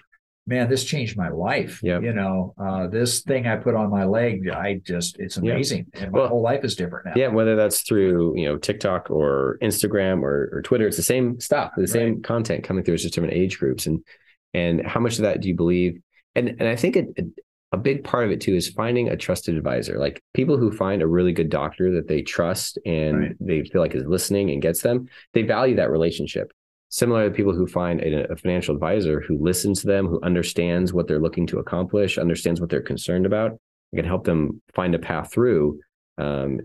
man 0.48 0.70
this 0.70 0.84
changed 0.84 1.16
my 1.18 1.30
life 1.30 1.80
Yep. 1.84 2.02
you 2.04 2.14
know 2.14 2.54
uh, 2.58 2.88
this 2.88 3.22
thing 3.22 3.46
i 3.46 3.56
put 3.56 3.76
on 3.76 3.90
my 3.92 4.06
leg 4.06 4.50
i 4.50 4.80
just 4.84 5.20
it's 5.20 5.38
amazing 5.38 5.86
and 5.94 6.12
my 6.12 6.20
Well, 6.20 6.28
whole 6.30 6.42
life 6.42 6.64
is 6.64 6.76
different 6.76 7.06
now 7.08 7.14
Yeah, 7.16 7.28
whether 7.28 7.56
that's 7.56 7.82
through 7.82 8.38
you 8.40 8.46
know 8.48 8.58
TikTok 8.58 9.12
or 9.12 9.58
Instagram 9.62 10.22
or, 10.24 10.50
or 10.54 10.62
Twitter, 10.64 10.88
it's 10.88 10.98
the 10.98 11.04
same 11.04 11.40
stuff, 11.40 11.72
the 11.78 11.88
same 11.88 12.22
content 12.22 12.64
coming 12.64 12.84
through. 12.84 12.96
It's 12.96 13.04
just 13.04 13.14
different 13.16 13.34
age 13.36 13.60
groups, 13.60 13.86
and 13.86 14.00
and 14.54 14.86
how 14.86 15.00
much 15.00 15.16
of 15.18 15.24
that 15.24 15.42
do 15.42 15.48
you 15.48 15.56
believe? 15.56 16.00
And 16.36 16.50
and 16.50 16.64
I 16.68 16.76
think 16.76 16.96
it, 16.96 17.08
it- 17.16 17.26
a 17.74 17.78
big 17.78 18.06
part 18.06 18.24
of 18.24 18.32
it 18.32 18.40
too 18.40 18.56
is 18.56 18.70
finding 18.70 19.10
a 19.10 19.18
trusted 19.18 19.58
advisor, 19.58 20.00
like 20.00 20.24
people 20.34 20.58
who 20.58 20.72
find 20.72 21.02
a 21.02 21.08
really 21.08 21.34
good 21.34 21.50
doctor 21.50 21.96
that 21.96 22.08
they 22.08 22.22
trust 22.22 22.80
and 22.86 23.18
Right. 23.20 23.36
they 23.42 23.64
feel 23.66 23.82
like 23.82 23.94
is 23.94 24.06
listening 24.06 24.52
and 24.52 24.62
gets 24.62 24.82
them. 24.82 25.10
They 25.34 25.42
value 25.42 25.76
that 25.76 25.92
relationship. 25.92 26.54
Similar 26.90 27.30
to 27.30 27.36
people 27.36 27.54
who 27.54 27.68
find 27.68 28.00
a, 28.02 28.32
a 28.32 28.36
financial 28.36 28.74
advisor 28.74 29.20
who 29.22 29.38
listens 29.38 29.82
to 29.82 29.88
them, 29.88 30.08
who 30.08 30.22
understands 30.24 30.94
what 30.94 31.08
they're 31.08 31.20
looking 31.20 31.46
to 31.48 31.60
accomplish, 31.60 32.18
understands 32.18 32.62
what 32.62 32.70
they're 32.70 32.82
concerned 32.82 33.26
about, 33.26 33.52
and 33.52 33.98
can 33.98 34.06
help 34.06 34.24
them 34.24 34.62
find 34.74 34.96
a 34.96 35.00
path 35.00 35.32
through. 35.32 35.80
Um, 36.18 36.60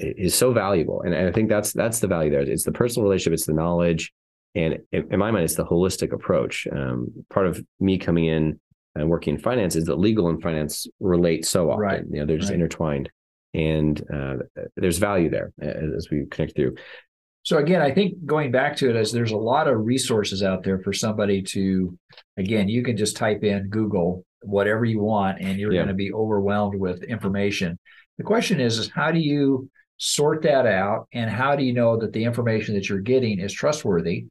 is 0.00 0.34
so 0.34 0.52
valuable, 0.52 1.02
and, 1.02 1.12
and 1.12 1.28
I 1.28 1.32
think 1.32 1.48
that's 1.48 1.72
that's 1.72 1.98
the 1.98 2.06
value 2.06 2.30
there. 2.30 2.42
It's 2.42 2.64
the 2.64 2.70
personal 2.70 3.02
relationship, 3.08 3.32
it's 3.32 3.46
the 3.46 3.52
knowledge, 3.52 4.12
and 4.54 4.78
in, 4.92 5.18
my 5.18 5.32
mind, 5.32 5.44
it's 5.44 5.56
the 5.56 5.64
holistic 5.64 6.12
approach. 6.12 6.68
Um, 6.70 7.08
part 7.30 7.46
of 7.48 7.64
me 7.80 7.98
coming 7.98 8.26
in 8.26 8.60
and 8.94 9.08
working 9.08 9.34
in 9.34 9.40
finance 9.40 9.74
is 9.74 9.86
that 9.86 9.96
legal 9.98 10.28
and 10.28 10.40
finance 10.40 10.86
relate 11.00 11.44
so 11.46 11.70
often. 11.70 11.80
Right. 11.80 12.02
You 12.10 12.20
know, 12.20 12.26
they're 12.26 12.38
just 12.38 12.50
Right. 12.50 12.60
intertwined, 12.60 13.10
and 13.54 14.00
uh, 14.12 14.34
there's 14.76 14.98
value 14.98 15.30
there 15.30 15.52
as, 15.60 15.90
as 15.96 16.08
we 16.12 16.26
connect 16.30 16.54
through. 16.54 16.76
So 17.44 17.58
again, 17.58 17.80
I 17.80 17.92
think 17.92 18.26
going 18.26 18.50
back 18.50 18.76
to 18.76 18.90
it 18.90 18.96
is 18.96 19.10
there's 19.10 19.32
a 19.32 19.36
lot 19.36 19.68
of 19.68 19.84
resources 19.84 20.42
out 20.42 20.64
there 20.64 20.78
for 20.80 20.92
somebody 20.92 21.42
to, 21.42 21.96
again, 22.36 22.68
you 22.68 22.82
can 22.82 22.96
just 22.96 23.16
type 23.16 23.42
in 23.42 23.68
Google 23.68 24.24
whatever 24.42 24.84
you 24.84 25.00
want 25.00 25.40
and 25.40 25.58
you're 25.58 25.72
Yeah. 25.72 25.80
going 25.80 25.88
to 25.88 25.94
be 25.94 26.12
overwhelmed 26.12 26.78
with 26.78 27.02
information. 27.02 27.78
The 28.18 28.24
question 28.24 28.60
is, 28.60 28.78
is 28.78 28.90
how 28.90 29.12
do 29.12 29.18
you 29.18 29.70
sort 29.96 30.42
that 30.42 30.66
out 30.66 31.08
and 31.12 31.30
how 31.30 31.56
do 31.56 31.64
you 31.64 31.72
know 31.72 31.96
that 31.98 32.12
the 32.12 32.24
information 32.24 32.74
that 32.74 32.88
you're 32.88 33.00
getting 33.00 33.38
is 33.40 33.52
trustworthy? 33.52 34.26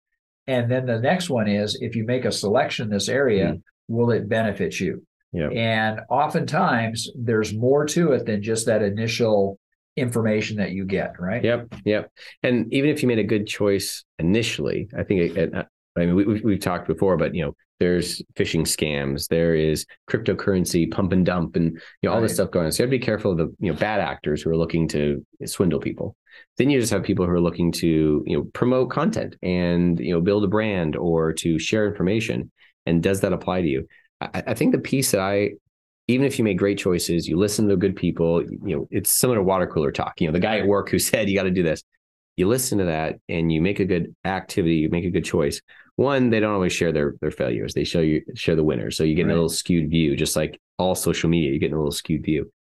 And 0.46 0.72
then 0.72 0.86
the 0.86 1.00
next 1.00 1.30
one 1.30 1.48
is 1.48 1.78
if 1.82 1.96
you 1.96 2.06
make 2.06 2.26
a 2.26 2.32
selection 2.32 2.86
in 2.86 2.92
this 2.92 3.10
area, 3.10 3.48
mm-hmm. 3.48 3.94
will 3.94 4.12
it 4.12 4.30
benefit 4.30 4.80
you? 4.80 5.06
Yeah. 5.34 5.50
And 5.50 6.02
oftentimes 6.10 7.10
there's 7.16 7.54
more 7.54 7.86
to 7.88 8.14
it 8.14 8.26
than 8.26 8.42
just 8.42 8.66
that 8.68 8.82
initial 8.82 9.60
information 9.98 10.58
that 10.58 10.72
you 10.72 10.86
get, 10.86 11.20
right? 11.20 11.44
Yep, 11.44 11.76
yep. 11.86 12.12
And 12.44 12.72
even 12.74 12.90
if 12.90 13.02
you 13.02 13.08
made 13.08 13.20
a 13.20 13.24
good 13.24 13.48
choice 13.48 14.04
initially, 14.20 14.90
I 14.98 15.04
think 15.04 15.22
it, 15.22 15.38
it- 15.38 15.68
I 15.98 16.06
mean 16.06 16.16
we, 16.16 16.42
we've, 16.42 16.60
talked 16.60 16.88
before, 16.88 17.18
but 17.18 17.34
you 17.34 17.44
know, 17.44 17.56
there's 17.80 18.22
phishing 18.36 18.62
scams, 18.62 19.28
there 19.30 19.56
is 19.56 19.86
cryptocurrency 20.10 20.90
pump 20.92 21.12
and 21.12 21.26
dump, 21.26 21.56
and 21.56 21.72
you 22.02 22.10
know 22.10 22.14
all 22.14 22.22
this 22.22 22.36
stuff 22.36 22.52
going 22.52 22.68
on. 22.68 22.72
So 22.72 22.84
you 22.84 22.86
have 22.86 22.92
to 22.92 23.00
be 23.00 23.04
careful 23.04 23.32
of 23.32 23.38
the 23.40 23.56
you 23.60 23.72
know 23.72 23.78
bad 23.78 24.00
actors 24.00 24.44
who 24.44 24.52
are 24.52 24.58
looking 24.58 24.88
to 24.90 25.26
swindle 25.46 25.80
people. 25.80 26.16
Then 26.58 26.70
you 26.70 26.80
just 26.80 26.92
have 26.94 27.04
people 27.04 27.26
who 27.26 27.32
are 27.32 27.42
looking 27.42 27.72
to 27.74 28.24
you 28.28 28.38
know 28.38 28.44
promote 28.54 28.92
content 28.92 29.36
and 29.42 30.00
you 30.00 30.14
know 30.14 30.22
build 30.22 30.44
a 30.44 30.48
brand 30.48 30.96
or 30.96 31.34
to 31.34 31.58
share 31.58 31.88
information. 31.88 32.52
And 32.86 33.02
does 33.02 33.22
that 33.22 33.34
apply 33.34 33.62
to 33.62 33.68
you? 33.68 33.88
I, 34.22 34.44
I 34.48 34.54
think 34.54 34.72
the 34.72 34.80
piece 34.80 35.12
that 35.12 35.22
I 35.22 35.52
even 36.08 36.26
if 36.26 36.40
you 36.40 36.46
make 36.46 36.58
great 36.58 36.78
choices, 36.78 37.28
you 37.28 37.38
listen 37.38 37.68
to 37.68 37.76
good 37.76 37.96
people, 37.96 38.42
you 38.44 38.76
know, 38.76 38.88
it's 38.92 39.12
similar 39.12 39.40
to 39.40 39.44
water 39.44 39.68
cooler 39.68 39.92
talk. 39.92 40.20
You 40.22 40.28
know, 40.28 40.34
the 40.34 40.40
guy 40.40 40.60
at 40.60 40.68
work 40.68 40.90
who 40.90 41.00
said 41.10 41.30
you 41.30 41.36
got 41.36 41.44
to 41.44 41.52
do 41.52 41.64
this. 41.64 41.84
You 42.38 42.48
listen 42.48 42.78
to 42.78 42.86
that 42.86 43.16
and 43.28 43.52
you 43.52 43.62
make 43.62 43.80
a 43.80 43.86
good 43.86 44.16
activity, 44.24 44.76
you 44.76 44.90
make 44.90 45.06
a 45.06 45.10
good 45.10 45.26
choice. 45.26 45.60
One, 45.96 46.30
they 46.30 46.40
don't 46.40 46.54
always 46.54 46.72
share 46.74 46.92
their 46.92 47.16
their 47.20 47.32
failures. 47.32 47.74
They 47.74 47.84
show 47.84 48.02
you 48.02 48.22
share 48.36 48.56
the 48.56 48.64
winners. 48.64 48.96
So 48.96 49.04
you 49.04 49.16
get 49.16 49.26
Right. 49.26 49.32
a 49.32 49.34
little 49.34 49.50
skewed 49.50 49.90
view, 49.90 50.16
just 50.16 50.36
like 50.36 50.60
all 50.78 50.94
social 50.94 51.30
media, 51.30 51.52
you 51.52 51.60
get 51.60 51.74
a 51.74 51.76
little 51.76 51.92
skewed 51.92 52.24
view. 52.24 52.52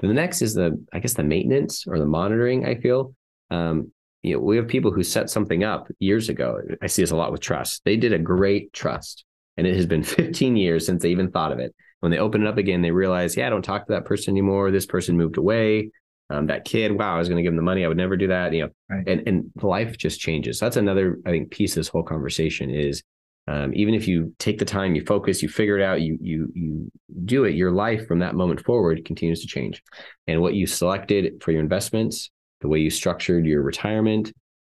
Then 0.00 0.08
the 0.08 0.14
next 0.14 0.42
is 0.42 0.54
the, 0.54 0.80
I 0.92 1.00
guess, 1.00 1.14
the 1.14 1.24
maintenance 1.24 1.86
or 1.88 1.98
the 1.98 2.06
monitoring. 2.06 2.64
I 2.64 2.76
feel, 2.76 3.14
um, 3.50 3.90
you 4.22 4.34
know, 4.34 4.40
we 4.40 4.56
have 4.56 4.68
people 4.68 4.92
who 4.92 5.02
set 5.02 5.28
something 5.28 5.64
up 5.64 5.88
years 5.98 6.28
ago. 6.28 6.60
I 6.80 6.86
see 6.86 7.02
this 7.02 7.10
a 7.10 7.16
lot 7.16 7.32
with 7.32 7.40
trust. 7.40 7.82
They 7.84 7.96
did 7.96 8.12
a 8.12 8.18
great 8.18 8.72
trust, 8.72 9.24
and 9.56 9.66
it 9.66 9.74
has 9.74 9.86
been 9.86 10.02
15 10.20 10.56
years 10.56 10.86
since 10.86 11.02
they 11.02 11.10
even 11.10 11.30
thought 11.32 11.50
of 11.52 11.58
it. 11.58 11.74
When 12.04 12.10
they 12.10 12.18
open 12.18 12.42
it 12.42 12.46
up 12.46 12.58
again, 12.58 12.82
they 12.82 12.90
realize, 12.90 13.34
yeah, 13.34 13.46
I 13.46 13.50
don't 13.50 13.62
talk 13.62 13.86
to 13.86 13.92
that 13.94 14.04
person 14.04 14.34
anymore. 14.34 14.70
This 14.70 14.84
person 14.84 15.16
moved 15.16 15.38
away. 15.38 15.90
Um, 16.28 16.48
that 16.48 16.66
kid, 16.66 16.92
wow, 16.92 17.14
I 17.14 17.18
was 17.18 17.30
going 17.30 17.38
to 17.38 17.42
give 17.42 17.54
him 17.54 17.56
the 17.56 17.62
money. 17.62 17.82
I 17.82 17.88
would 17.88 17.96
never 17.96 18.14
do 18.14 18.28
that. 18.28 18.52
You 18.52 18.64
know, 18.64 18.68
Right. 18.90 19.08
and 19.08 19.26
and 19.26 19.50
life 19.62 19.96
just 19.96 20.20
changes. 20.20 20.58
So 20.58 20.66
That's 20.66 20.76
another, 20.76 21.18
I 21.24 21.30
think, 21.30 21.50
piece 21.50 21.72
of 21.72 21.76
this 21.76 21.88
whole 21.88 22.02
conversation 22.02 22.68
is 22.68 23.02
um, 23.48 23.72
even 23.74 23.94
if 23.94 24.06
you 24.06 24.34
take 24.38 24.58
the 24.58 24.66
time, 24.66 24.94
you 24.94 25.02
focus, 25.06 25.42
you 25.42 25.48
figure 25.48 25.78
it 25.78 25.82
out, 25.82 26.02
you 26.02 26.18
you 26.20 26.52
you 26.54 26.92
do 27.24 27.44
it, 27.44 27.54
your 27.54 27.72
life 27.72 28.06
from 28.06 28.18
that 28.18 28.34
moment 28.34 28.62
forward 28.66 29.02
continues 29.06 29.40
to 29.40 29.46
change. 29.46 29.82
And 30.26 30.42
what 30.42 30.52
you 30.52 30.66
selected 30.66 31.42
for 31.42 31.52
your 31.52 31.62
investments, 31.62 32.30
the 32.60 32.68
way 32.68 32.80
you 32.80 32.90
structured 32.90 33.46
your 33.46 33.62
retirement, 33.62 34.30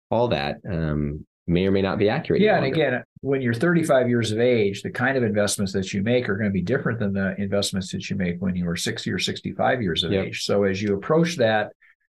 all 0.09 0.27
that 0.27 0.57
um, 0.69 1.25
may 1.51 1.67
or 1.67 1.71
may 1.71 1.81
not 1.81 1.99
be 1.99 2.09
accurate. 2.09 2.41
Yeah, 2.41 2.57
and 2.57 2.65
again, 2.65 3.03
when 3.21 3.41
you're 3.41 3.53
35 3.53 4.09
years 4.09 4.31
of 4.31 4.39
age, 4.39 4.81
the 4.81 4.89
kind 4.89 5.17
of 5.17 5.23
investments 5.23 5.73
that 5.73 5.93
you 5.93 6.01
make 6.01 6.27
are 6.29 6.35
going 6.35 6.49
to 6.49 6.53
be 6.53 6.61
different 6.61 6.99
than 6.99 7.13
the 7.13 7.35
investments 7.39 7.91
that 7.91 8.09
you 8.09 8.15
make 8.15 8.37
when 8.41 8.55
you 8.55 8.65
were 8.65 8.75
60 8.75 9.11
or 9.11 9.19
65 9.19 9.81
years 9.81 10.03
of 10.03 10.11
Yep. 10.11 10.25
age. 10.27 10.43
So 10.43 10.63
as 10.63 10.81
you 10.81 10.95
approach 10.95 11.37
that 11.37 11.73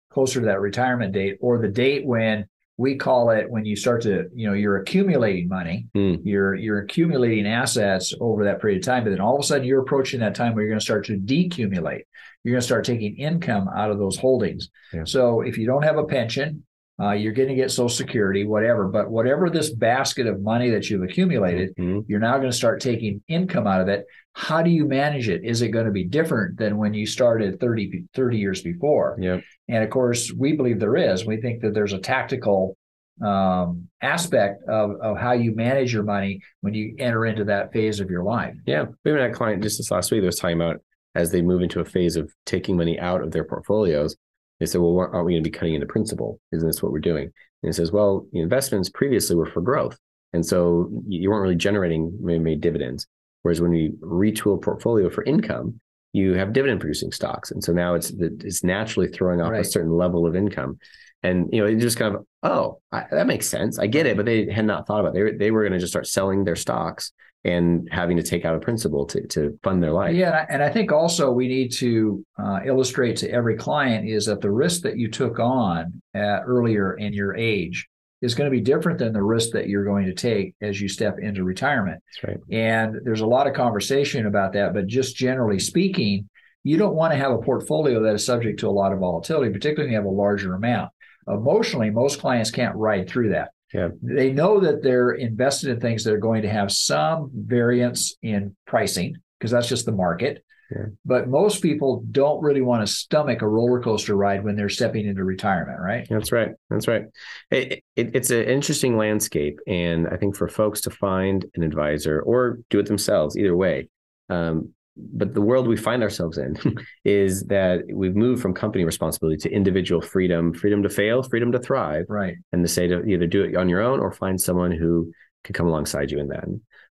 closer 0.10 0.40
to 0.40 0.46
that 0.48 0.62
retirement 0.62 1.14
date 1.14 1.38
or 1.42 1.60
the 1.60 1.68
date 1.68 2.06
when 2.06 2.46
we 2.78 2.96
call 2.96 3.30
it 3.30 3.50
when 3.50 3.64
you 3.66 3.76
start 3.76 4.02
to, 4.02 4.26
you 4.34 4.48
know, 4.48 4.54
you're 4.54 4.78
accumulating 4.78 5.48
money, 5.48 5.88
Hmm. 5.94 6.16
you're 6.24 6.56
you're 6.56 6.80
accumulating 6.80 7.46
assets 7.48 8.14
over 8.20 8.46
that 8.46 8.60
period 8.62 8.80
of 8.80 8.84
time, 8.86 9.04
but 9.04 9.12
then 9.12 9.22
all 9.22 9.36
of 9.36 9.42
a 9.42 9.46
sudden 9.46 9.66
you're 9.66 9.82
approaching 9.82 10.20
that 10.22 10.36
time 10.36 10.54
where 10.54 10.64
you're 10.64 10.72
going 10.72 10.80
to 10.80 10.84
start 10.86 11.06
to 11.06 11.18
decumulate. 11.18 12.02
You're 12.44 12.54
going 12.54 12.62
to 12.62 12.66
start 12.66 12.84
taking 12.86 13.16
income 13.18 13.70
out 13.74 13.92
of 13.92 13.98
those 13.98 14.18
holdings. 14.18 14.70
Yeah. 14.94 15.04
So 15.06 15.42
if 15.42 15.58
you 15.58 15.66
don't 15.68 15.84
have 15.84 15.98
a 15.98 16.04
pension, 16.04 16.64
uh, 17.00 17.12
you're 17.12 17.34
going 17.34 17.50
to 17.50 17.56
get 17.56 17.72
Social 17.72 17.90
Security, 17.90 18.46
whatever. 18.46 18.88
But 18.88 19.10
whatever 19.10 19.50
this 19.50 19.70
basket 19.70 20.28
of 20.28 20.42
money 20.42 20.70
that 20.70 20.90
you've 20.90 21.04
accumulated, 21.04 21.76
Mhm. 21.76 22.06
you're 22.08 22.20
now 22.20 22.38
going 22.38 22.50
to 22.52 22.56
start 22.56 22.80
taking 22.80 23.22
income 23.28 23.68
out 23.68 23.82
of 23.82 23.90
it. 23.90 24.06
How 24.34 24.62
do 24.62 24.70
you 24.70 24.86
manage 24.86 25.28
it? 25.28 25.44
Is 25.44 25.62
it 25.62 25.70
going 25.70 25.86
to 25.86 25.92
be 25.92 26.06
different 26.06 26.58
than 26.58 26.78
when 26.78 26.94
you 26.94 27.06
started 27.06 27.60
30, 27.60 28.06
30 28.14 28.38
years 28.38 28.62
before? 28.62 29.18
Yep. 29.20 29.44
And 29.68 29.84
of 29.84 29.90
course, 29.90 30.32
we 30.32 30.54
believe 30.54 30.80
there 30.80 30.96
is. 30.96 31.26
We 31.26 31.38
think 31.42 31.62
that 31.62 31.74
there's 31.74 31.94
a 31.94 32.00
tactical 32.00 32.78
um, 33.22 33.88
aspect 34.02 34.62
of, 34.68 34.92
of 35.02 35.18
how 35.18 35.32
you 35.32 35.56
manage 35.56 35.94
your 35.94 36.04
money 36.04 36.42
when 36.60 36.74
you 36.74 36.96
enter 37.00 37.26
into 37.26 37.46
that 37.46 37.72
phase 37.72 38.02
of 38.02 38.10
your 38.10 38.24
life. 38.24 38.56
Yeah, 38.66 38.86
we 39.06 39.12
even 39.12 39.22
had 39.22 39.32
a 39.32 39.34
client 39.34 39.64
just 39.64 39.78
this 39.80 39.90
last 39.90 40.12
week 40.12 40.20
that 40.22 40.26
was 40.26 40.36
talking 40.38 40.60
about 40.60 40.82
as 41.16 41.32
they 41.32 41.42
move 41.42 41.62
into 41.62 41.80
a 41.80 41.86
phase 41.86 42.18
of 42.18 42.30
taking 42.46 42.76
money 42.76 43.00
out 43.00 43.22
of 43.22 43.32
their 43.32 43.46
portfolios. 43.46 44.18
They 44.60 44.66
said, 44.66 44.82
"Well, 44.82 44.98
aren't 44.98 45.26
we 45.26 45.34
going 45.34 45.44
to 45.44 45.50
be 45.50 45.58
cutting 45.58 45.76
into 45.76 45.88
principal? 45.88 46.40
Isn't 46.52 46.68
this 46.68 46.82
what 46.82 46.92
we're 46.92 47.00
doing?" 47.00 47.26
And 47.26 47.70
he 47.70 47.74
says, 47.74 47.92
"Well, 47.92 48.28
the 48.32 48.40
investments 48.40 48.90
previously 48.90 49.36
were 49.36 49.46
for 49.46 49.62
growth, 49.62 49.98
and 50.34 50.46
so 50.46 50.90
you 51.08 51.30
weren't 51.30 51.44
really 51.44 51.56
generating 51.56 52.18
maybe 52.22 52.40
made 52.40 52.62
dividends. 52.62 53.08
Whereas 53.42 53.62
when 53.62 53.72
we 53.72 53.92
retool 54.02 54.56
a 54.56 54.60
portfolio 54.60 55.10
for 55.10 55.24
income, 55.24 55.80
you 56.14 56.34
have 56.34 56.54
dividend 56.54 56.80
producing 56.80 57.12
stocks, 57.12 57.52
and 57.52 57.64
so 57.64 57.74
now 57.74 57.96
it's 57.96 58.12
it's 58.20 58.64
naturally 58.64 59.08
throwing 59.08 59.42
off 59.42 59.54
a 59.54 59.64
certain 59.64 59.92
level 59.92 60.26
of 60.26 60.36
income." 60.36 60.80
And 61.24 61.50
you 61.52 61.60
know, 61.60 61.68
it 61.68 61.80
just 61.80 61.98
kind 61.98 62.16
of, 62.16 62.26
oh, 62.44 62.82
I, 62.92 63.06
that 63.10 63.26
makes 63.26 63.48
sense. 63.48 63.80
I 63.80 63.88
get 63.88 64.06
it, 64.06 64.16
but 64.16 64.28
they 64.28 64.52
had 64.52 64.66
not 64.66 64.86
thought 64.86 65.00
about 65.00 65.16
it. 65.16 65.40
They 65.40 65.46
they 65.46 65.52
were 65.52 65.64
going 65.64 65.74
to 65.74 65.80
just 65.80 65.92
start 65.92 66.08
selling 66.08 66.44
their 66.44 66.56
stocks 66.56 67.12
and 67.46 67.88
having 67.92 68.18
to 68.18 68.24
take 68.24 68.44
out 68.44 68.56
a 68.56 68.60
principal 68.60 69.06
to, 69.06 69.26
to 69.28 69.58
fund 69.64 69.82
their 69.82 69.92
life. 69.92 70.16
Yeah, 70.16 70.46
and 70.50 70.64
I- 70.64 70.70
think 70.76 70.92
also 70.92 71.32
we 71.32 71.48
need 71.48 71.72
to 71.74 72.26
uh, 72.38 72.60
illustrate 72.66 73.16
to 73.18 73.32
every 73.32 73.56
client 73.56 74.10
is 74.10 74.26
that 74.26 74.42
the 74.42 74.52
risk 74.52 74.82
that 74.82 74.98
you 74.98 75.10
took 75.10 75.40
on 75.40 76.02
uh, 76.14 76.42
earlier 76.46 76.96
in 76.96 77.14
your 77.14 77.34
age 77.36 77.88
is 78.22 78.36
going 78.36 78.50
to 78.50 78.52
be 78.52 78.60
different 78.60 79.00
than 79.00 79.14
the 79.14 79.24
risk 79.24 79.52
that 79.52 79.70
you're 79.70 79.86
going 79.86 80.06
to 80.08 80.14
take 80.14 80.54
as 80.60 80.82
you 80.82 80.90
step 80.90 81.18
into 81.20 81.46
retirement. 81.46 82.02
That's 82.22 82.36
right. 82.36 82.42
And 82.52 83.00
there's 83.06 83.22
a 83.22 83.28
lot 83.28 83.48
of 83.48 83.54
conversation 83.54 84.26
about 84.26 84.52
that, 84.54 84.74
but 84.74 84.88
just 84.88 85.16
generally 85.16 85.60
speaking, 85.60 86.28
you 86.64 86.78
don't 86.78 86.96
want 86.96 87.14
to 87.14 87.18
have 87.18 87.32
a 87.32 87.38
portfolio 87.38 88.02
that 88.04 88.16
is 88.16 88.26
subject 88.26 88.60
to 88.62 88.68
a 88.68 88.72
lot 88.72 88.92
of 88.92 89.00
volatility, 89.00 89.54
particularly 89.54 89.86
when 89.88 89.92
you 89.94 89.98
have 89.98 90.06
a 90.06 90.22
larger 90.24 90.56
amount. 90.56 90.92
Emotionally, 91.28 91.90
most 91.90 92.20
clients 92.20 92.52
can't 92.52 92.76
ride 92.76 93.08
through 93.08 93.30
that. 93.30 93.52
Yeah. 93.74 93.90
They 94.02 94.32
know 94.32 94.60
that 94.60 94.84
they're 94.84 95.12
invested 95.12 95.70
in 95.70 95.80
things 95.80 96.04
that 96.04 96.14
are 96.14 96.20
going 96.20 96.44
to 96.44 96.50
have 96.50 96.72
some 96.72 97.32
variance 97.34 98.16
in 98.22 98.56
pricing 98.66 99.18
because 99.40 99.52
that's 99.52 99.68
just 99.68 99.86
the 99.86 99.92
market. 99.92 100.44
Yeah. 100.72 100.86
But 101.06 101.28
most 101.28 101.62
people 101.62 102.04
don't 102.12 102.42
really 102.42 102.62
want 102.62 102.86
to 102.86 102.92
stomach 102.92 103.42
a 103.42 103.48
roller 103.48 103.82
coaster 103.82 104.16
ride 104.16 104.44
when 104.44 104.56
they're 104.56 104.70
stepping 104.70 105.06
into 105.06 105.24
retirement, 105.24 105.80
right? 105.80 106.08
That's 106.10 106.32
right. 106.32 106.52
That's 106.70 106.88
right. 106.88 107.04
It, 107.52 107.84
it, 107.96 108.16
it's 108.16 108.32
an 108.32 108.44
interesting 108.46 108.98
landscape. 108.98 109.60
And 109.68 110.08
I 110.08 110.18
think 110.18 110.36
for 110.36 110.48
folks 110.48 110.82
to 110.82 110.90
find 110.90 111.46
an 111.56 111.64
advisor 111.64 112.22
or 112.22 112.60
do 112.70 112.80
it 112.80 112.88
themselves, 112.88 113.38
either 113.38 113.56
way. 113.56 113.90
Um, 114.30 114.74
but 114.98 115.34
the 115.34 115.42
world 115.42 115.68
we 115.68 115.78
find 115.78 116.04
ourselves 116.04 116.38
in 116.38 116.58
is 117.06 117.44
that 117.44 117.84
we've 117.92 118.16
moved 118.16 118.42
from 118.42 118.54
company 118.54 118.84
responsibility 118.86 119.38
to 119.38 119.52
individual 119.52 120.02
freedom, 120.02 120.54
freedom 120.54 120.82
to 120.84 120.90
fail, 120.90 121.22
freedom 121.24 121.52
to 121.52 121.60
thrive. 121.60 122.06
Right. 122.08 122.36
and 122.52 122.64
to 122.64 122.68
say 122.68 122.88
to 122.88 123.04
either 123.04 123.28
do 123.28 123.44
it 123.44 123.56
on 123.56 123.70
your 123.70 123.82
own 123.82 124.00
or 124.00 124.12
find 124.12 124.40
someone 124.40 124.72
who 124.72 125.12
can 125.44 125.54
come 125.54 125.68
alongside 125.68 126.12
you 126.12 126.20
in 126.20 126.28
that. 126.30 126.46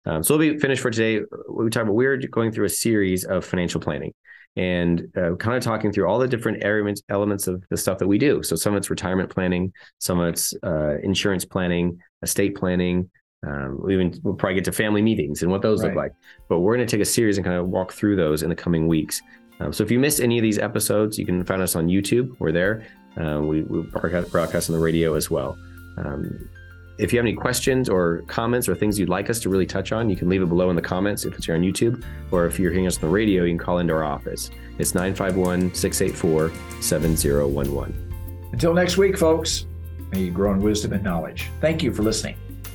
Um, 0.06 0.24
so 0.24 0.36
we'll 0.36 0.54
be 0.54 0.60
finished 0.60 0.82
for 0.82 0.90
today. 0.90 1.24
We 1.50 1.70
talk 1.70 1.84
about 1.84 1.94
we're 1.94 2.18
going 2.18 2.52
through 2.52 2.66
a 2.66 2.70
series 2.70 3.24
of 3.24 3.46
financial 3.46 3.80
planning 3.80 4.14
and 4.56 5.08
uh, 5.16 5.36
kind 5.36 5.56
of 5.56 5.64
talking 5.64 5.92
through 5.92 6.08
all 6.08 6.20
the 6.20 6.28
different 6.28 6.64
elements 6.64 7.02
elements 7.10 7.48
of 7.48 7.64
the 7.70 7.78
stuff 7.78 8.00
that 8.00 8.08
we 8.08 8.18
do. 8.18 8.44
So 8.44 8.56
some 8.56 8.74
of 8.74 8.78
it's 8.78 8.90
retirement 8.90 9.30
planning, 9.30 9.72
some 10.00 10.20
of 10.20 10.30
it's 10.30 10.54
uh, 10.64 10.98
insurance 11.04 11.46
planning, 11.46 12.00
estate 12.22 12.56
planning. 12.56 13.10
Um, 13.46 13.80
we 13.82 13.94
even 13.94 14.20
we'll 14.24 14.36
probably 14.36 14.56
get 14.56 14.66
to 14.66 14.72
family 14.72 15.02
meetings 15.02 15.42
and 15.42 15.52
what 15.52 15.62
those 15.62 15.84
look 15.84 15.96
like. 15.96 16.14
But 16.48 16.60
we're 16.60 16.76
going 16.76 16.86
to 16.86 16.92
take 16.92 17.02
a 17.02 17.10
series 17.10 17.38
and 17.38 17.46
kind 17.46 17.58
of 17.58 17.68
walk 17.68 17.92
through 17.92 18.16
those 18.16 18.44
in 18.44 18.50
the 18.50 18.56
coming 18.56 18.88
weeks. 18.88 19.22
Um, 19.60 19.74
so 19.74 19.84
if 19.84 19.92
you 19.92 20.00
miss 20.00 20.20
any 20.20 20.38
of 20.38 20.44
these 20.44 20.60
episodes, 20.60 21.18
you 21.18 21.26
can 21.26 21.44
find 21.44 21.62
us 21.62 21.76
on 21.76 21.88
YouTube. 21.88 22.36
We're 22.40 22.52
there. 22.52 22.86
Uh, 23.20 23.42
we 23.42 23.64
we 23.64 23.82
broadcast, 23.82 24.32
broadcast 24.32 24.70
on 24.70 24.76
the 24.76 24.82
radio 24.82 25.16
as 25.16 25.30
well. 25.30 25.58
Um, 25.98 26.50
if 26.98 27.12
you 27.12 27.18
have 27.18 27.26
any 27.26 27.34
questions 27.34 27.90
or 27.90 28.22
comments 28.28 28.70
or 28.70 28.76
things 28.76 29.00
you'd 29.00 29.10
like 29.10 29.30
us 29.30 29.40
to 29.40 29.50
really 29.50 29.66
touch 29.66 29.92
on, 29.92 30.10
you 30.10 30.16
can 30.16 30.30
leave 30.30 30.44
it 30.44 30.50
below 30.50 30.70
in 30.70 30.76
the 30.76 30.82
comments 30.82 31.26
if 31.26 31.34
it's 31.34 31.48
here 31.48 31.56
on 31.56 31.62
YouTube, 31.62 32.04
or 32.32 32.46
if 32.46 32.60
you're 32.60 32.72
hearing 32.72 32.86
us 32.86 32.98
on 32.98 33.02
the 33.02 33.08
radio, 33.08 33.44
you 33.44 33.52
can 33.52 33.58
call 33.58 33.80
into 33.80 33.94
our 33.94 34.04
office. 34.04 34.52
It's 34.78 34.94
951 34.94 35.74
684 35.74 36.52
7011. 36.82 38.50
Until 38.52 38.74
next 38.74 38.98
week, 38.98 39.18
folks, 39.18 39.66
may 40.12 40.22
you 40.22 40.32
grow 40.32 40.54
in 40.54 40.62
wisdom 40.62 40.94
and 40.94 41.04
knowledge. 41.04 41.50
Thank 41.60 41.82
you 41.82 41.92
for 41.92 42.04
listening. 42.04 42.36